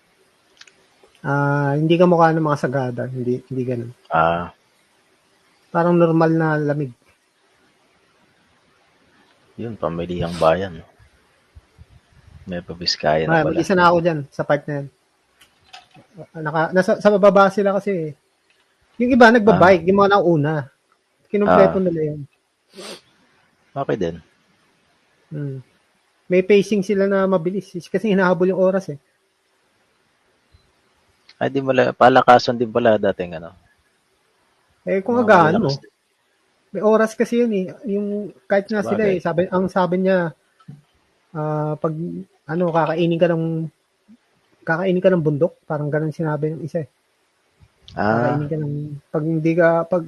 [1.22, 3.92] Ah, hindi ka mukha ng mga sagada, hindi hindi ganun.
[4.08, 4.50] Ah,
[5.70, 6.90] Parang normal na lamig.
[9.56, 10.84] yun, pamilihang bayan.
[12.44, 13.48] May pabiskaya Ah, na pala.
[13.50, 14.88] mag-isa na ako diyan sa part na yan.
[16.36, 17.92] Naka, nasa, sa bababa sila kasi.
[17.92, 18.12] eh.
[18.98, 20.68] Yung iba nagbabike, yung mga nauna.
[21.28, 21.84] Kinumpleto Ah.
[21.84, 22.20] nila yun.
[23.74, 24.16] Okay din.
[25.28, 25.60] Hmm.
[26.26, 29.00] May pacing sila na mabilis kasi hinahabol yung oras eh.
[31.36, 33.52] Ay, di mala, palakasan din pala dating, ano.
[34.88, 35.92] Eh kung mo, malalakas din.
[36.72, 37.66] may oras kasi yun eh.
[37.92, 40.32] Yung kahit nga sila eh, sabi, ang sabi niya,
[41.36, 41.94] ah, pag
[42.46, 43.46] ano, kakainin ka ng
[44.66, 46.90] kakainin ka ng bundok, parang ganun sinabi ng isa eh.
[47.94, 48.74] Ah, Kakainin ka ng,
[49.12, 50.04] pag hindi ka, pag,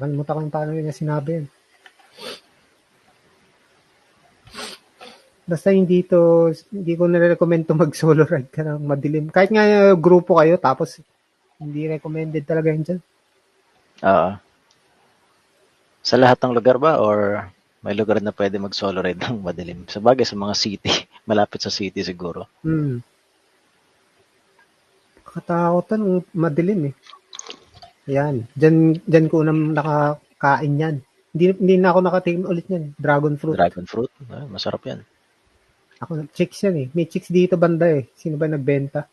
[0.00, 1.46] kalimutan ko yung paano niya sinabi yun.
[5.46, 9.30] Basta hindi to, hindi ko nire-recommend to mag-solo ride ka ng madilim.
[9.30, 10.98] Kahit nga uh, grupo kayo, tapos
[11.62, 13.00] hindi recommended talaga yun dyan.
[14.02, 14.30] oo.
[16.06, 17.46] Sa lahat ng lugar ba or
[17.82, 19.86] may lugar na pwede mag-solo ride ng madilim?
[19.86, 20.90] Sa bagay, sa mga city.
[21.30, 22.50] Malapit sa city siguro.
[22.66, 22.98] Hmm.
[25.22, 26.94] Katakotan ng madilim eh.
[28.10, 28.50] Ayan.
[28.54, 30.96] Diyan, diyan ko unang nakakain yan.
[31.34, 32.84] Hindi, hindi na ako nakatikim ulit yan.
[32.98, 33.54] Dragon fruit.
[33.58, 34.10] Dragon fruit.
[34.30, 35.06] Ah, masarap yan.
[35.96, 36.86] Ako, chicks yan eh.
[36.92, 38.12] May chicks dito banda eh.
[38.12, 39.08] Sino ba nagbenta?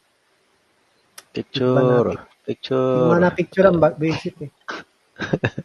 [1.32, 2.12] Picture.
[2.12, 3.08] Yung Picture.
[3.08, 4.52] mga na-picture ang ba- visit eh.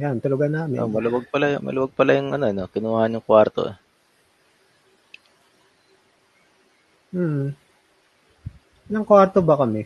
[0.00, 0.80] Yan, tulugan namin.
[0.80, 2.68] Oh, maluwag pala, maluwag pala yung ano, no?
[2.72, 3.68] kinuha yung kwarto.
[3.68, 3.76] eh.
[7.12, 7.52] Hmm.
[8.88, 9.84] Ilang kwarto ba kami?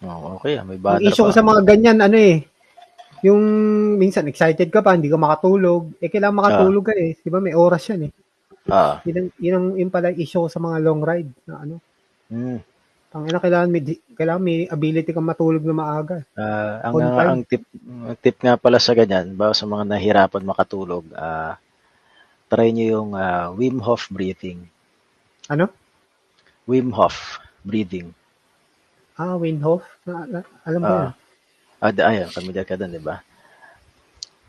[0.00, 2.40] Oh, okay, ah, may Ang banner issue ko sa mga ganyan, ano eh,
[3.26, 3.42] yung
[3.96, 5.96] minsan excited ka pa, hindi ka makatulog.
[6.00, 7.16] Eh, kailangan makatulog ka eh.
[7.16, 8.12] Di ba may oras yan eh.
[8.70, 11.74] Ah, Yun, ang- yun, ang, yun pala issue sa mga long ride na ano.
[12.28, 12.58] mm.
[13.10, 13.82] Ang ina, kailangan may,
[14.14, 16.22] kailangan may ability kang matulog na maaga.
[16.38, 20.46] Ah, ang, ang, ang tip ang tip nga pala sa ganyan, ba sa mga nahirapan
[20.46, 21.58] makatulog, ah
[22.46, 24.62] try nyo yung ah, Wim Hof breathing.
[25.50, 25.74] Ano?
[26.70, 28.14] Wim Hof breathing.
[29.20, 29.84] Ah, Winhof.
[30.08, 31.12] Na, na, alam mo yan.
[31.80, 33.24] Ah, da, ayun, familiar ka doon, di ba?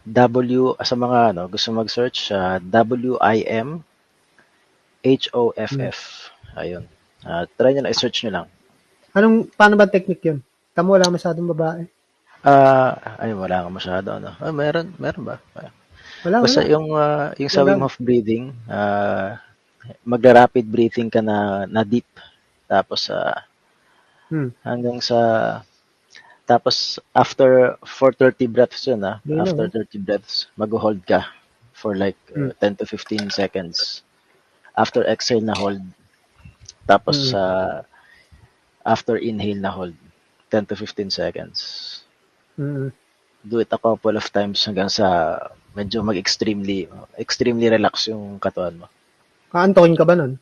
[0.03, 3.79] W, sa mga ano, gusto mag-search, ah, W-I-M
[5.01, 5.99] H-O-F-F.
[6.59, 6.85] Ayun.
[7.23, 8.47] Ah, try nyo na, i-search nyo lang.
[9.15, 10.39] Anong, paano ba technique yun?
[10.75, 11.83] Tamo wala masyadong babae.
[12.43, 14.33] Ah, ay, wala ka masyado, ano.
[14.41, 15.37] Ah, meron, meron ba?
[15.55, 15.71] Ah,
[16.21, 16.69] Wala, Basta wala.
[16.69, 17.73] yung, ah, yung sa Wala.
[17.73, 19.39] Wim Hof breathing, ah,
[20.05, 22.05] magra-rapid breathing ka na, na deep.
[22.67, 23.47] Tapos, ah,
[24.31, 24.47] Hmm.
[24.63, 25.19] hanggang sa,
[26.51, 29.71] tapos, after, for 30 breaths yun, ah, lang, after oh.
[29.71, 31.23] 30 breaths, mag-hold ka
[31.71, 32.75] for like uh, Hmm.
[32.75, 34.03] 10 to 15 seconds.
[34.75, 35.79] After exhale na hold.
[36.83, 37.39] Tapos, Hmm.
[37.39, 37.77] ah,
[38.83, 39.95] after inhale na hold,
[40.51, 41.57] 10 to 15 seconds.
[42.59, 42.91] Mm.
[43.41, 45.33] do it a couple of times hanggang sa
[45.73, 46.85] medyo mag-extremely
[47.17, 48.87] extremely relax yung katawan mo.
[49.49, 50.37] Kaantokin ka ba nun?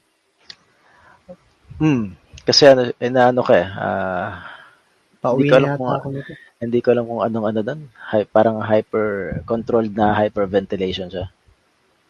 [1.79, 2.19] Hmm.
[2.43, 4.58] Kasi ano, inaano ka eh, ah,
[5.19, 5.99] Pauwi Hindi ko alam na kung yata ano.
[5.99, 6.31] ako nito.
[6.59, 7.79] hindi ko alam kung anong ano doon.
[8.09, 9.07] Hy- parang hyper,
[9.43, 11.27] controlled na hyperventilation siya.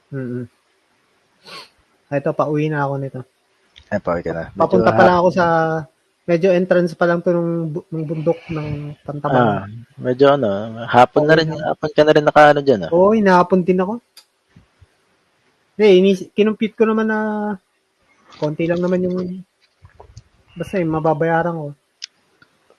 [0.10, 0.46] Mm-mm.
[2.10, 3.20] Ito, pauwi na ako nito.
[3.90, 4.44] Ay, parang ka na.
[4.50, 5.46] Medyo Papunta pa lang ako sa,
[6.26, 9.70] medyo entrance pa lang to nung, bu- nung bundok ng Ah, Pantabangan.
[9.98, 10.50] medyo ano,
[10.86, 12.92] hapon na rin, hapon ka na rin nakaano dyan ah.
[12.94, 14.02] Oo, hinahapon din ako.
[15.80, 17.20] Eh, inis, kinumpute ko naman na
[18.36, 19.18] konti lang naman yung
[20.54, 21.68] basta yung mababayaran ko.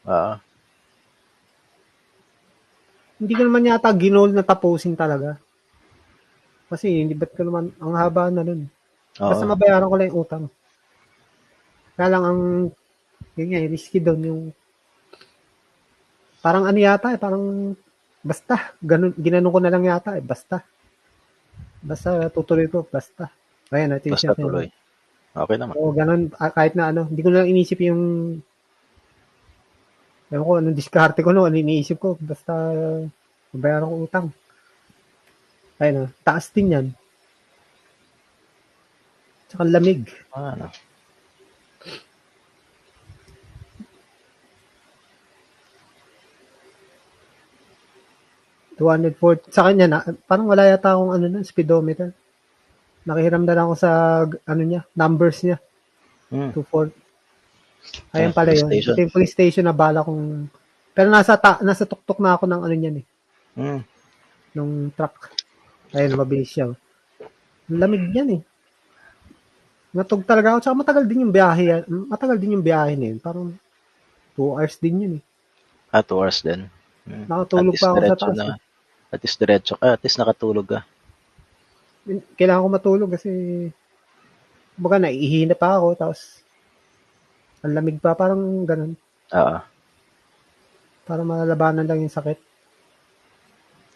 [0.06, 0.40] Ah,
[3.20, 5.36] Hindi ko naman yata ginol na tapusin talaga.
[6.72, 8.64] Kasi hindi ba't ko naman, ang haba na nun.
[9.20, 9.52] Basta oo.
[9.52, 10.44] mabayaran ko lang yung utang.
[12.00, 12.40] Kaya lang ang,
[13.36, 14.42] yun nga, risky doon yung,
[16.40, 17.76] parang ano yata eh, parang,
[18.24, 20.64] basta, ganun, ginanong ko na lang yata eh, basta.
[21.84, 23.28] Basta tutuloy ko, basta.
[23.68, 24.40] Ayan, yung Basta sinasabi.
[24.40, 24.66] tuloy.
[25.36, 25.74] Okay naman.
[25.76, 28.02] Oo, ganun, ah, kahit na ano, hindi ko na lang inisip yung,
[30.30, 32.54] ewan ko, anong diskarte ko no, ano iniisip ko, basta,
[33.50, 34.26] mabayaran ko utang.
[35.82, 36.86] Ayun, oh, taas din yan.
[39.50, 40.06] Tsaka lamig.
[40.30, 40.70] Ah, ano.
[48.78, 49.52] Two 240.
[49.52, 52.14] Sa kanya na, parang wala yata akong ano na, speedometer.
[53.04, 53.90] Nakihiram na lang ako sa,
[54.24, 55.58] ano niya, numbers niya.
[56.30, 56.54] Hmm.
[56.54, 56.99] 240.
[58.10, 58.66] Ayan Ah, pala yun.
[58.66, 58.94] station.
[58.94, 60.46] Ito yung police station na bala kong,
[60.90, 63.06] pero nasa, ta, nasa tuktok na ako ng ano niyan eh,
[63.52, 63.80] Hmm.
[64.52, 65.30] nung truck.
[65.90, 66.70] Ayun, mabilis siya.
[66.70, 66.78] oh.
[67.66, 68.42] Lamig niyan eh.
[69.90, 70.58] Natug talaga ako.
[70.62, 71.62] Tsaka matagal din yung biyahe.
[71.66, 71.82] yan.
[72.06, 73.18] Matagal din yung biyahe na yun.
[73.18, 73.50] Parang
[74.38, 75.22] 2 hours din yun eh.
[75.90, 76.70] Ah, two hours din.
[77.02, 77.26] Hmm.
[77.26, 78.36] Nakatulog pa ako sa taas.
[78.38, 78.46] na.
[78.54, 78.58] eh.
[79.10, 79.86] At least diretso ka.
[79.90, 80.80] At least nakatulog ka.
[82.38, 83.30] kailangan ko matulog kasi
[84.74, 86.39] baga naihina pa ako tapos
[87.60, 88.96] ang lamig pa parang ganun
[89.30, 89.56] Oo.
[91.04, 92.38] para malalabanan lang yung sakit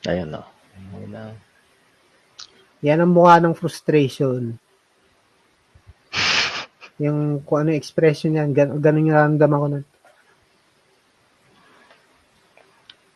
[0.04, 0.44] Ayun, no.
[0.92, 1.32] Ayun lang.
[2.84, 4.60] yan ang mukha ng frustration
[7.02, 9.86] yung kung ano expression yan gan ganun yung naramdaman ko nun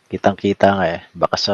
[0.09, 1.05] Kitang-kita nga eh.
[1.13, 1.53] Baka sa,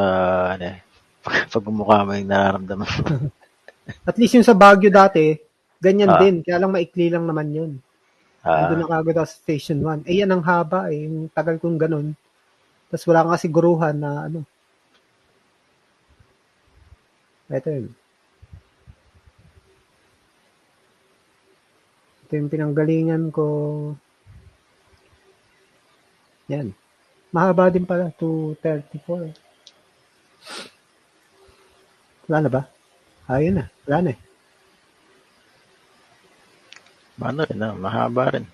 [0.55, 0.79] ano eh,
[1.51, 3.03] pag mukha mo yung nararamdaman mo.
[4.09, 5.35] at least yung sa Baguio dati
[5.77, 6.17] ganyan Ah.
[6.17, 7.71] din kaya lang maikli lang naman yun
[8.45, 11.57] Ah, Nandun na kagad ako sa station 1 eh yan ang haba eh yung tagal
[11.57, 12.13] kong ganun.
[12.93, 14.45] Tapos wala kang kasiguruhan na ano.
[17.49, 17.89] Ito yun.
[22.25, 23.45] Ito yung pinanggalingan ko.
[26.53, 26.69] Yan.
[27.33, 29.33] Mahaba din pala 234
[32.29, 32.61] wala na ba?
[33.25, 33.65] ayun na.
[33.89, 34.34] Wala na eh
[37.25, 38.45] ano rin, ah, mahaba rin.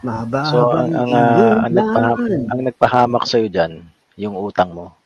[0.00, 0.40] Mahaba.
[0.48, 2.18] So, ang, ang, uh, ang, ah, nagpahamak,
[2.48, 3.72] ang nagpahamak sa'yo dyan,
[4.16, 4.96] yung utang mo.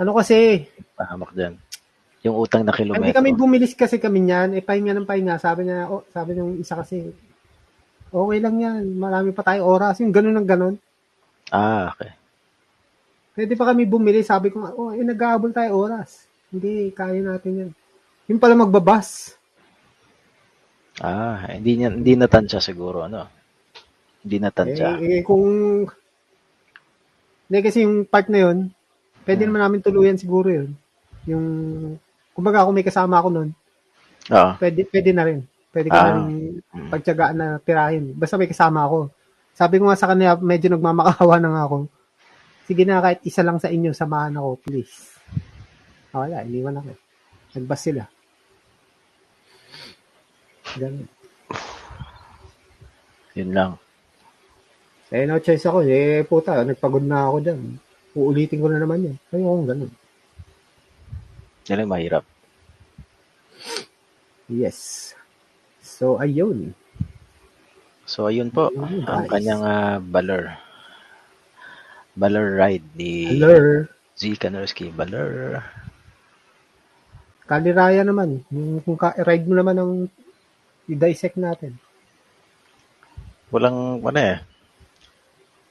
[0.00, 0.66] Ano kasi?
[0.96, 1.60] Pahamak dyan.
[2.24, 3.02] Yung utang na kilometro.
[3.02, 4.56] Hindi kami bumilis kasi kami niyan.
[4.56, 5.36] Eh, pahinga ng pahinga.
[5.42, 7.10] Sabi niya, oh, sabi ng isa kasi,
[8.08, 8.82] okay lang yan.
[8.96, 9.98] Marami pa tayo oras.
[10.00, 10.74] Yung ganun ng ganun.
[11.50, 12.14] Ah, okay.
[13.36, 14.22] Pwede pa kami bumili.
[14.22, 16.24] Sabi ko, oh, eh, nag-aabol tayo oras.
[16.48, 17.70] Hindi, kaya natin yan.
[18.30, 19.34] Yung pala magbabas.
[21.02, 23.26] Ah, hindi niya hindi natansya siguro ano.
[24.22, 25.02] Hindi natansya.
[25.02, 25.42] Eh, eh, kung,
[27.48, 28.70] hindi kasi yung part na yun,
[29.26, 29.48] pwede Hmm.
[29.50, 30.70] naman namin tuluyan siguro yun.
[31.26, 31.46] Yung,
[32.30, 33.48] kumbaga kung may kasama ako nun,
[34.30, 34.52] Oo.
[34.62, 35.40] pwede, pwede na rin.
[35.72, 36.06] Pwede ka Ah.
[36.06, 36.60] na rin
[36.92, 38.12] pagtyagaan na tirahin.
[38.14, 39.10] Basta may kasama ako.
[39.56, 41.76] Sabi ko nga sa kanya, medyo nagmamakawa na nga ako.
[42.62, 45.18] Sige na, kahit isa lang sa inyo, samahan ako, please.
[46.14, 46.92] Ah, Wala, iniwan ako.
[47.58, 48.04] Nagbas sila.
[50.76, 51.08] Ganun.
[53.32, 53.72] Yun lang.
[55.12, 55.84] Eh, no choice ako.
[55.84, 57.60] Eh, puta, nagpagod na ako dyan.
[58.16, 59.16] Uulitin ko na naman yan.
[59.32, 59.92] Ayoko, ganun.
[61.68, 62.24] Yan lang mahirap.
[64.48, 65.12] Yes.
[65.80, 66.72] So, ayun.
[68.02, 70.52] So ayun po, Ayun, ang kanyang ah, Balor.
[72.12, 73.86] Balor ride ni Hello.
[74.18, 74.92] Z Kanorski.
[74.92, 75.64] Balor.
[77.48, 78.44] Kaliraya naman.
[78.52, 79.92] Yung kung ka- ride mo naman ang
[80.92, 81.74] i-dissect natin.
[83.48, 84.38] Walang, ano eh.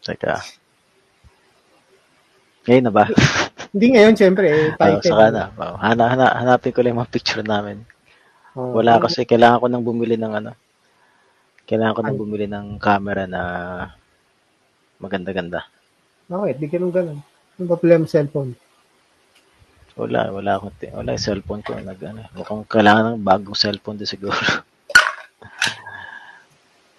[0.01, 0.41] Teka.
[2.65, 3.05] Ngayon na ba?
[3.73, 4.45] Hindi ngayon, syempre.
[4.49, 5.43] Eh, Oh, saka na.
[5.57, 7.81] Oh, hana, hana, hanapin ko lang yung mga picture namin.
[8.53, 10.51] Oh, Wala ano- kasi, kailangan ko nang bumili ng ano.
[11.65, 12.21] Kailangan ko nang Ay.
[12.21, 13.41] bumili ng camera na
[15.01, 15.65] maganda-ganda.
[16.29, 16.55] Bakit?
[16.61, 17.19] Di ganun ganun.
[17.57, 18.53] Ano ba problema cellphone?
[19.97, 21.75] Wala, wala akong, wala yung cellphone ko.
[21.75, 24.37] Nag, ano, mukhang kailangan ng bagong cellphone din siguro.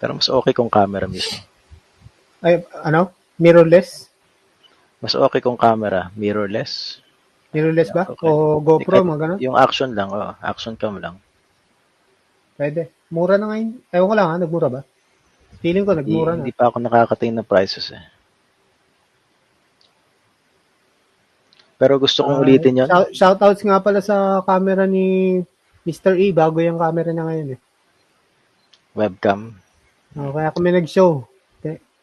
[0.03, 1.39] Pero mas okay kung camera mismo.
[2.43, 3.15] Ay, ano?
[3.39, 4.11] Mirrorless?
[4.99, 6.99] Mas okay kung camera, mirrorless.
[7.55, 8.03] Mirrorless ba?
[8.11, 8.27] Okay.
[8.27, 9.37] O GoPro, Hindi mga ganun?
[9.39, 11.23] Yung action lang, oh, action cam lang.
[12.59, 12.91] Pwede.
[13.07, 13.79] Mura na ngayon.
[13.95, 14.81] Ewan ko lang ha, nagmura ba?
[15.63, 16.39] Feeling ko Hindi, nagmura na.
[16.43, 18.03] hindi pa ako nakakatingin ng prices eh.
[21.79, 22.87] Pero gusto kong Ah, ulitin yun.
[22.91, 25.39] shout- Shoutouts nga pala sa camera ni
[25.83, 26.15] Mr.
[26.15, 26.31] E.
[26.31, 27.59] Bago yung camera niya ngayon eh.
[28.93, 29.62] Webcam.
[30.13, 31.25] Oh, kaya kami nag-show.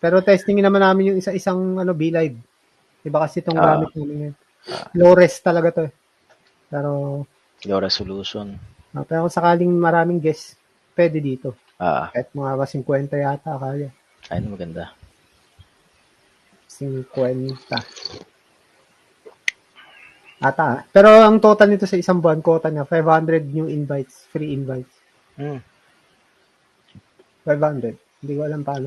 [0.00, 2.40] Pero testing naman namin yung isa-isang ano, B-Live.
[3.02, 3.76] Iba kasi itong Ah.
[3.76, 4.36] gamit namin ngayon.
[4.94, 5.92] Low res talaga to eh.
[6.66, 6.90] Pero,
[7.64, 8.56] Low resolution.
[8.92, 10.56] ah, pero kung sakaling maraming guests,
[10.96, 11.52] pwede dito.
[11.76, 13.92] Ah, Kahit mga 50 yata, kaya.
[14.26, 14.96] ayun maganda.
[16.66, 17.52] 50.
[20.40, 20.88] Ata.
[20.88, 24.92] Pero ang total nito sa isang buwan, quota niya, 500 new invites, free invites.
[25.36, 25.60] Hmm.
[27.50, 27.98] 500.
[28.22, 28.86] Hindi ko alam paano.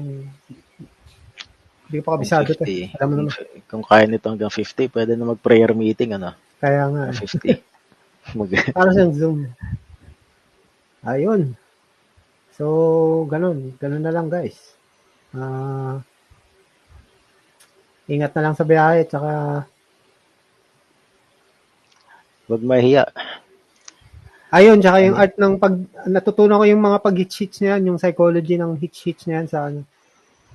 [1.84, 2.64] Hindi ko pa kabisado to.
[2.64, 2.88] eh.
[2.90, 2.96] 50.
[2.98, 3.34] Alam mo naman.
[3.68, 6.32] Kung kaya nito hanggang 50, pwede na mag-prayer meeting, ano?
[6.64, 7.04] Kaya nga.
[7.12, 7.16] eh.
[8.32, 8.38] 50.
[8.40, 9.52] mag Para sa Zoom.
[11.04, 11.54] Ayun.
[12.56, 12.66] So,
[13.28, 13.76] ganun.
[13.78, 14.78] Ganun na lang, guys.
[15.34, 16.00] Ah,
[18.06, 19.66] ingat na lang sa biyahe, tsaka
[22.52, 23.08] Wag mahiya.
[24.54, 25.74] Ayun, tsaka yung art ng pag,
[26.06, 29.82] natutunan ko yung mga pag-hitch-hitch niyan, yung psychology ng hitch-hitch niyan sa ano.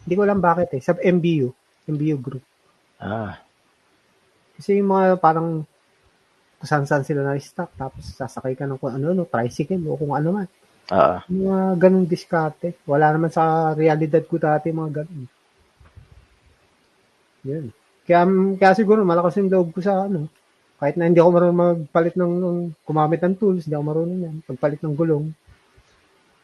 [0.06, 1.50] Hindi ko alam bakit eh, sa MBU,
[1.90, 2.44] MBU group.
[3.02, 3.42] Ah,
[4.54, 5.66] Kasi yung mga parang
[6.58, 10.28] kung saan-saan sila na-stuck, tapos sasakay ka ng kung ano, no, tricycle o kung ano
[10.30, 10.48] man.
[10.94, 12.78] ah, Mga ganun diskarte.
[12.86, 15.26] Wala naman sa realidad ko dati mga ganun.
[17.46, 17.66] Yun.
[18.06, 18.22] Kaya,
[18.58, 20.30] kaya siguro malakas yung loob ko sa ano.
[20.78, 24.36] Kahit na hindi ako marunong magpalit ng, ng kumamit ng tools, hindi ako marunong yan.
[24.46, 25.34] Pagpalit ng gulong.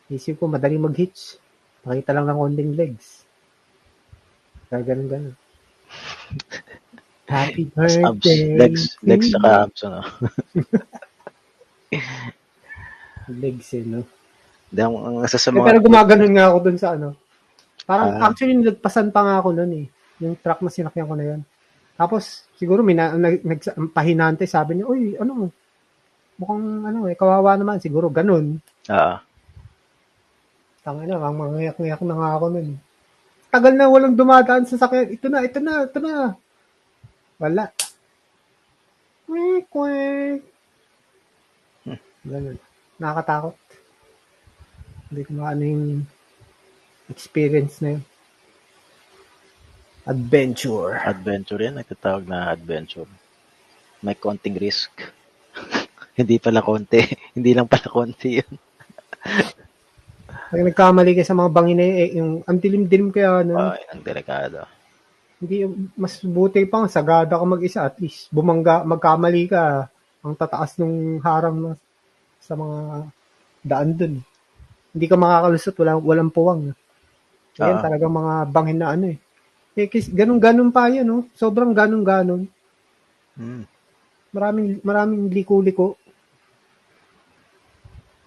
[0.06, 1.38] Isip ko, madaling mag-hitch.
[1.82, 3.22] Makita lang ng konting legs.
[4.66, 5.34] Kaya ganun ganun.
[7.24, 8.52] Happy Mas abs, birthday.
[8.54, 10.00] legs, legs saka abs, ano?
[13.24, 14.04] Legs eh, no?
[14.68, 17.16] Hindi, ang, ang isa sa Eh, mga, pero gumaganon nga ako dun sa ano.
[17.84, 18.28] Parang Ah.
[18.28, 19.86] actually nagpasan pa nga ako nun eh.
[20.20, 21.40] Yung truck na sinakyan ko na yun.
[21.96, 25.50] Tapos siguro may na, nag, nag, pahinante sabi niya, uy, ano,
[26.38, 27.78] mukhang ano eh, kawawa naman.
[27.78, 28.58] Siguro ganun.
[28.90, 29.22] ah,
[30.84, 32.68] Tanga na, ang mga ngayak na nga ako nun.
[33.48, 35.16] Tagal na walang dumadaan sa sakyan.
[35.16, 36.36] Ito na, ito na, ito na.
[37.40, 37.64] Wala.
[39.24, 40.40] Kwek, kwek.
[42.28, 42.58] Ganun.
[43.00, 43.56] Nakakatakot.
[45.08, 45.86] Hindi ko maano yung
[47.08, 48.02] experience na yun.
[50.04, 51.00] Adventure.
[51.00, 53.08] adventure yan, nagtatawag na adventure.
[54.04, 54.92] May konting risk.
[56.18, 57.00] Hindi pala konti.
[57.36, 58.52] Hindi lang pala konti yun.
[60.52, 63.82] Pag nagkamali ka sa mga bangin na yun, eh, yung ang dilim-dilim kaya nun, Ay,
[63.88, 64.68] ang delikado.
[65.40, 65.64] Hindi,
[65.96, 67.88] mas buti pa nga, sagada ka mag-isa.
[67.88, 69.88] At least, bumangga, magkamali ka,
[70.20, 71.70] ang tataas ng harang na
[72.44, 73.08] sa mga
[73.64, 74.14] daan dun.
[74.94, 76.62] Hindi ka makakalusot, walang, walang puwang.
[77.56, 77.82] Ayan, Ah.
[77.82, 79.18] talagang mga bangin na ano eh.
[79.74, 81.26] Eh, ganun-ganun pa yan, no?
[81.34, 82.46] Sobrang ganun-ganun.
[83.34, 83.66] Hmm.
[84.30, 85.98] Maraming, maraming liko-liko.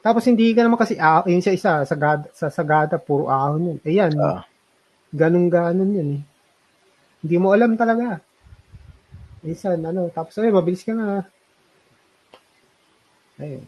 [0.04, 3.78] Tapos hindi ka naman kasi, ah, yun sa isa, sagada, sa sagada, puro ahon yun.
[3.88, 4.44] Ayan, Ah.
[5.12, 6.24] ganun-ganun yun eh.
[7.24, 8.20] Hindi mo alam talaga.
[9.44, 11.24] Minsan, ano, tapos ay, mabilis ka nga.
[13.40, 13.66] Ayun.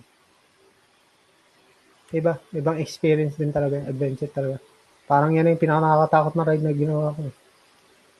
[2.09, 4.57] Iba, ibang experience din talaga, adventure talaga.
[5.05, 7.29] Parang yan yung pinakanakatakot na ride na ginawa ko.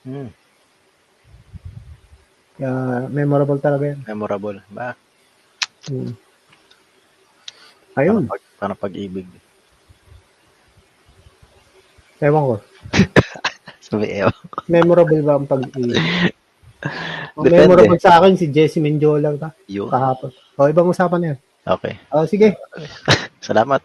[0.08, 0.30] Hmm.
[2.60, 2.72] Kaya
[3.08, 4.00] memorable talaga yan.
[4.04, 4.60] Memorable.
[4.72, 4.92] Ba?
[5.88, 6.12] Hmm.
[7.96, 9.28] Ayun, Parang, pag, parang pag-ibig.
[12.20, 12.56] ewan ko.
[13.86, 14.36] Sabi, ewan.
[14.68, 15.96] Memorable ba ang pag-ibig?
[17.36, 17.72] Ang Depende.
[17.72, 19.52] memorable sa akin si Jesse Menjola ba?
[19.68, 19.88] Yun.
[19.92, 20.32] Kahapon.
[20.60, 21.40] O, ibang usapan na yan.
[21.64, 21.94] Okay.
[22.12, 22.56] O, sige.
[23.48, 23.80] Salamat.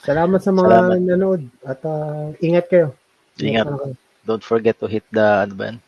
[0.00, 1.00] Salamat sa mga Salamat.
[1.00, 1.42] nanood.
[1.64, 2.92] At ah, ingat kayo.
[3.40, 3.64] Ingat.
[3.68, 3.96] kayo.
[4.24, 5.78] Don't forget to hit the, ano ba yan?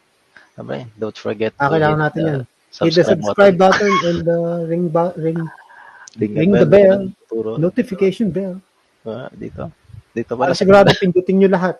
[0.56, 0.88] Ano ba yan?
[0.94, 2.42] Don't forget Ah, to kailangan hit natin the yan.
[2.76, 5.40] Hit the subscribe button and the ring, ba- ring
[6.20, 7.12] Ring, ring the bell.
[7.28, 7.56] Puro.
[7.56, 8.56] notification bell.
[9.04, 9.68] Ah, dito.
[10.12, 10.56] Dito Para pala.
[10.56, 11.76] sigurado pindutin nyo lahat.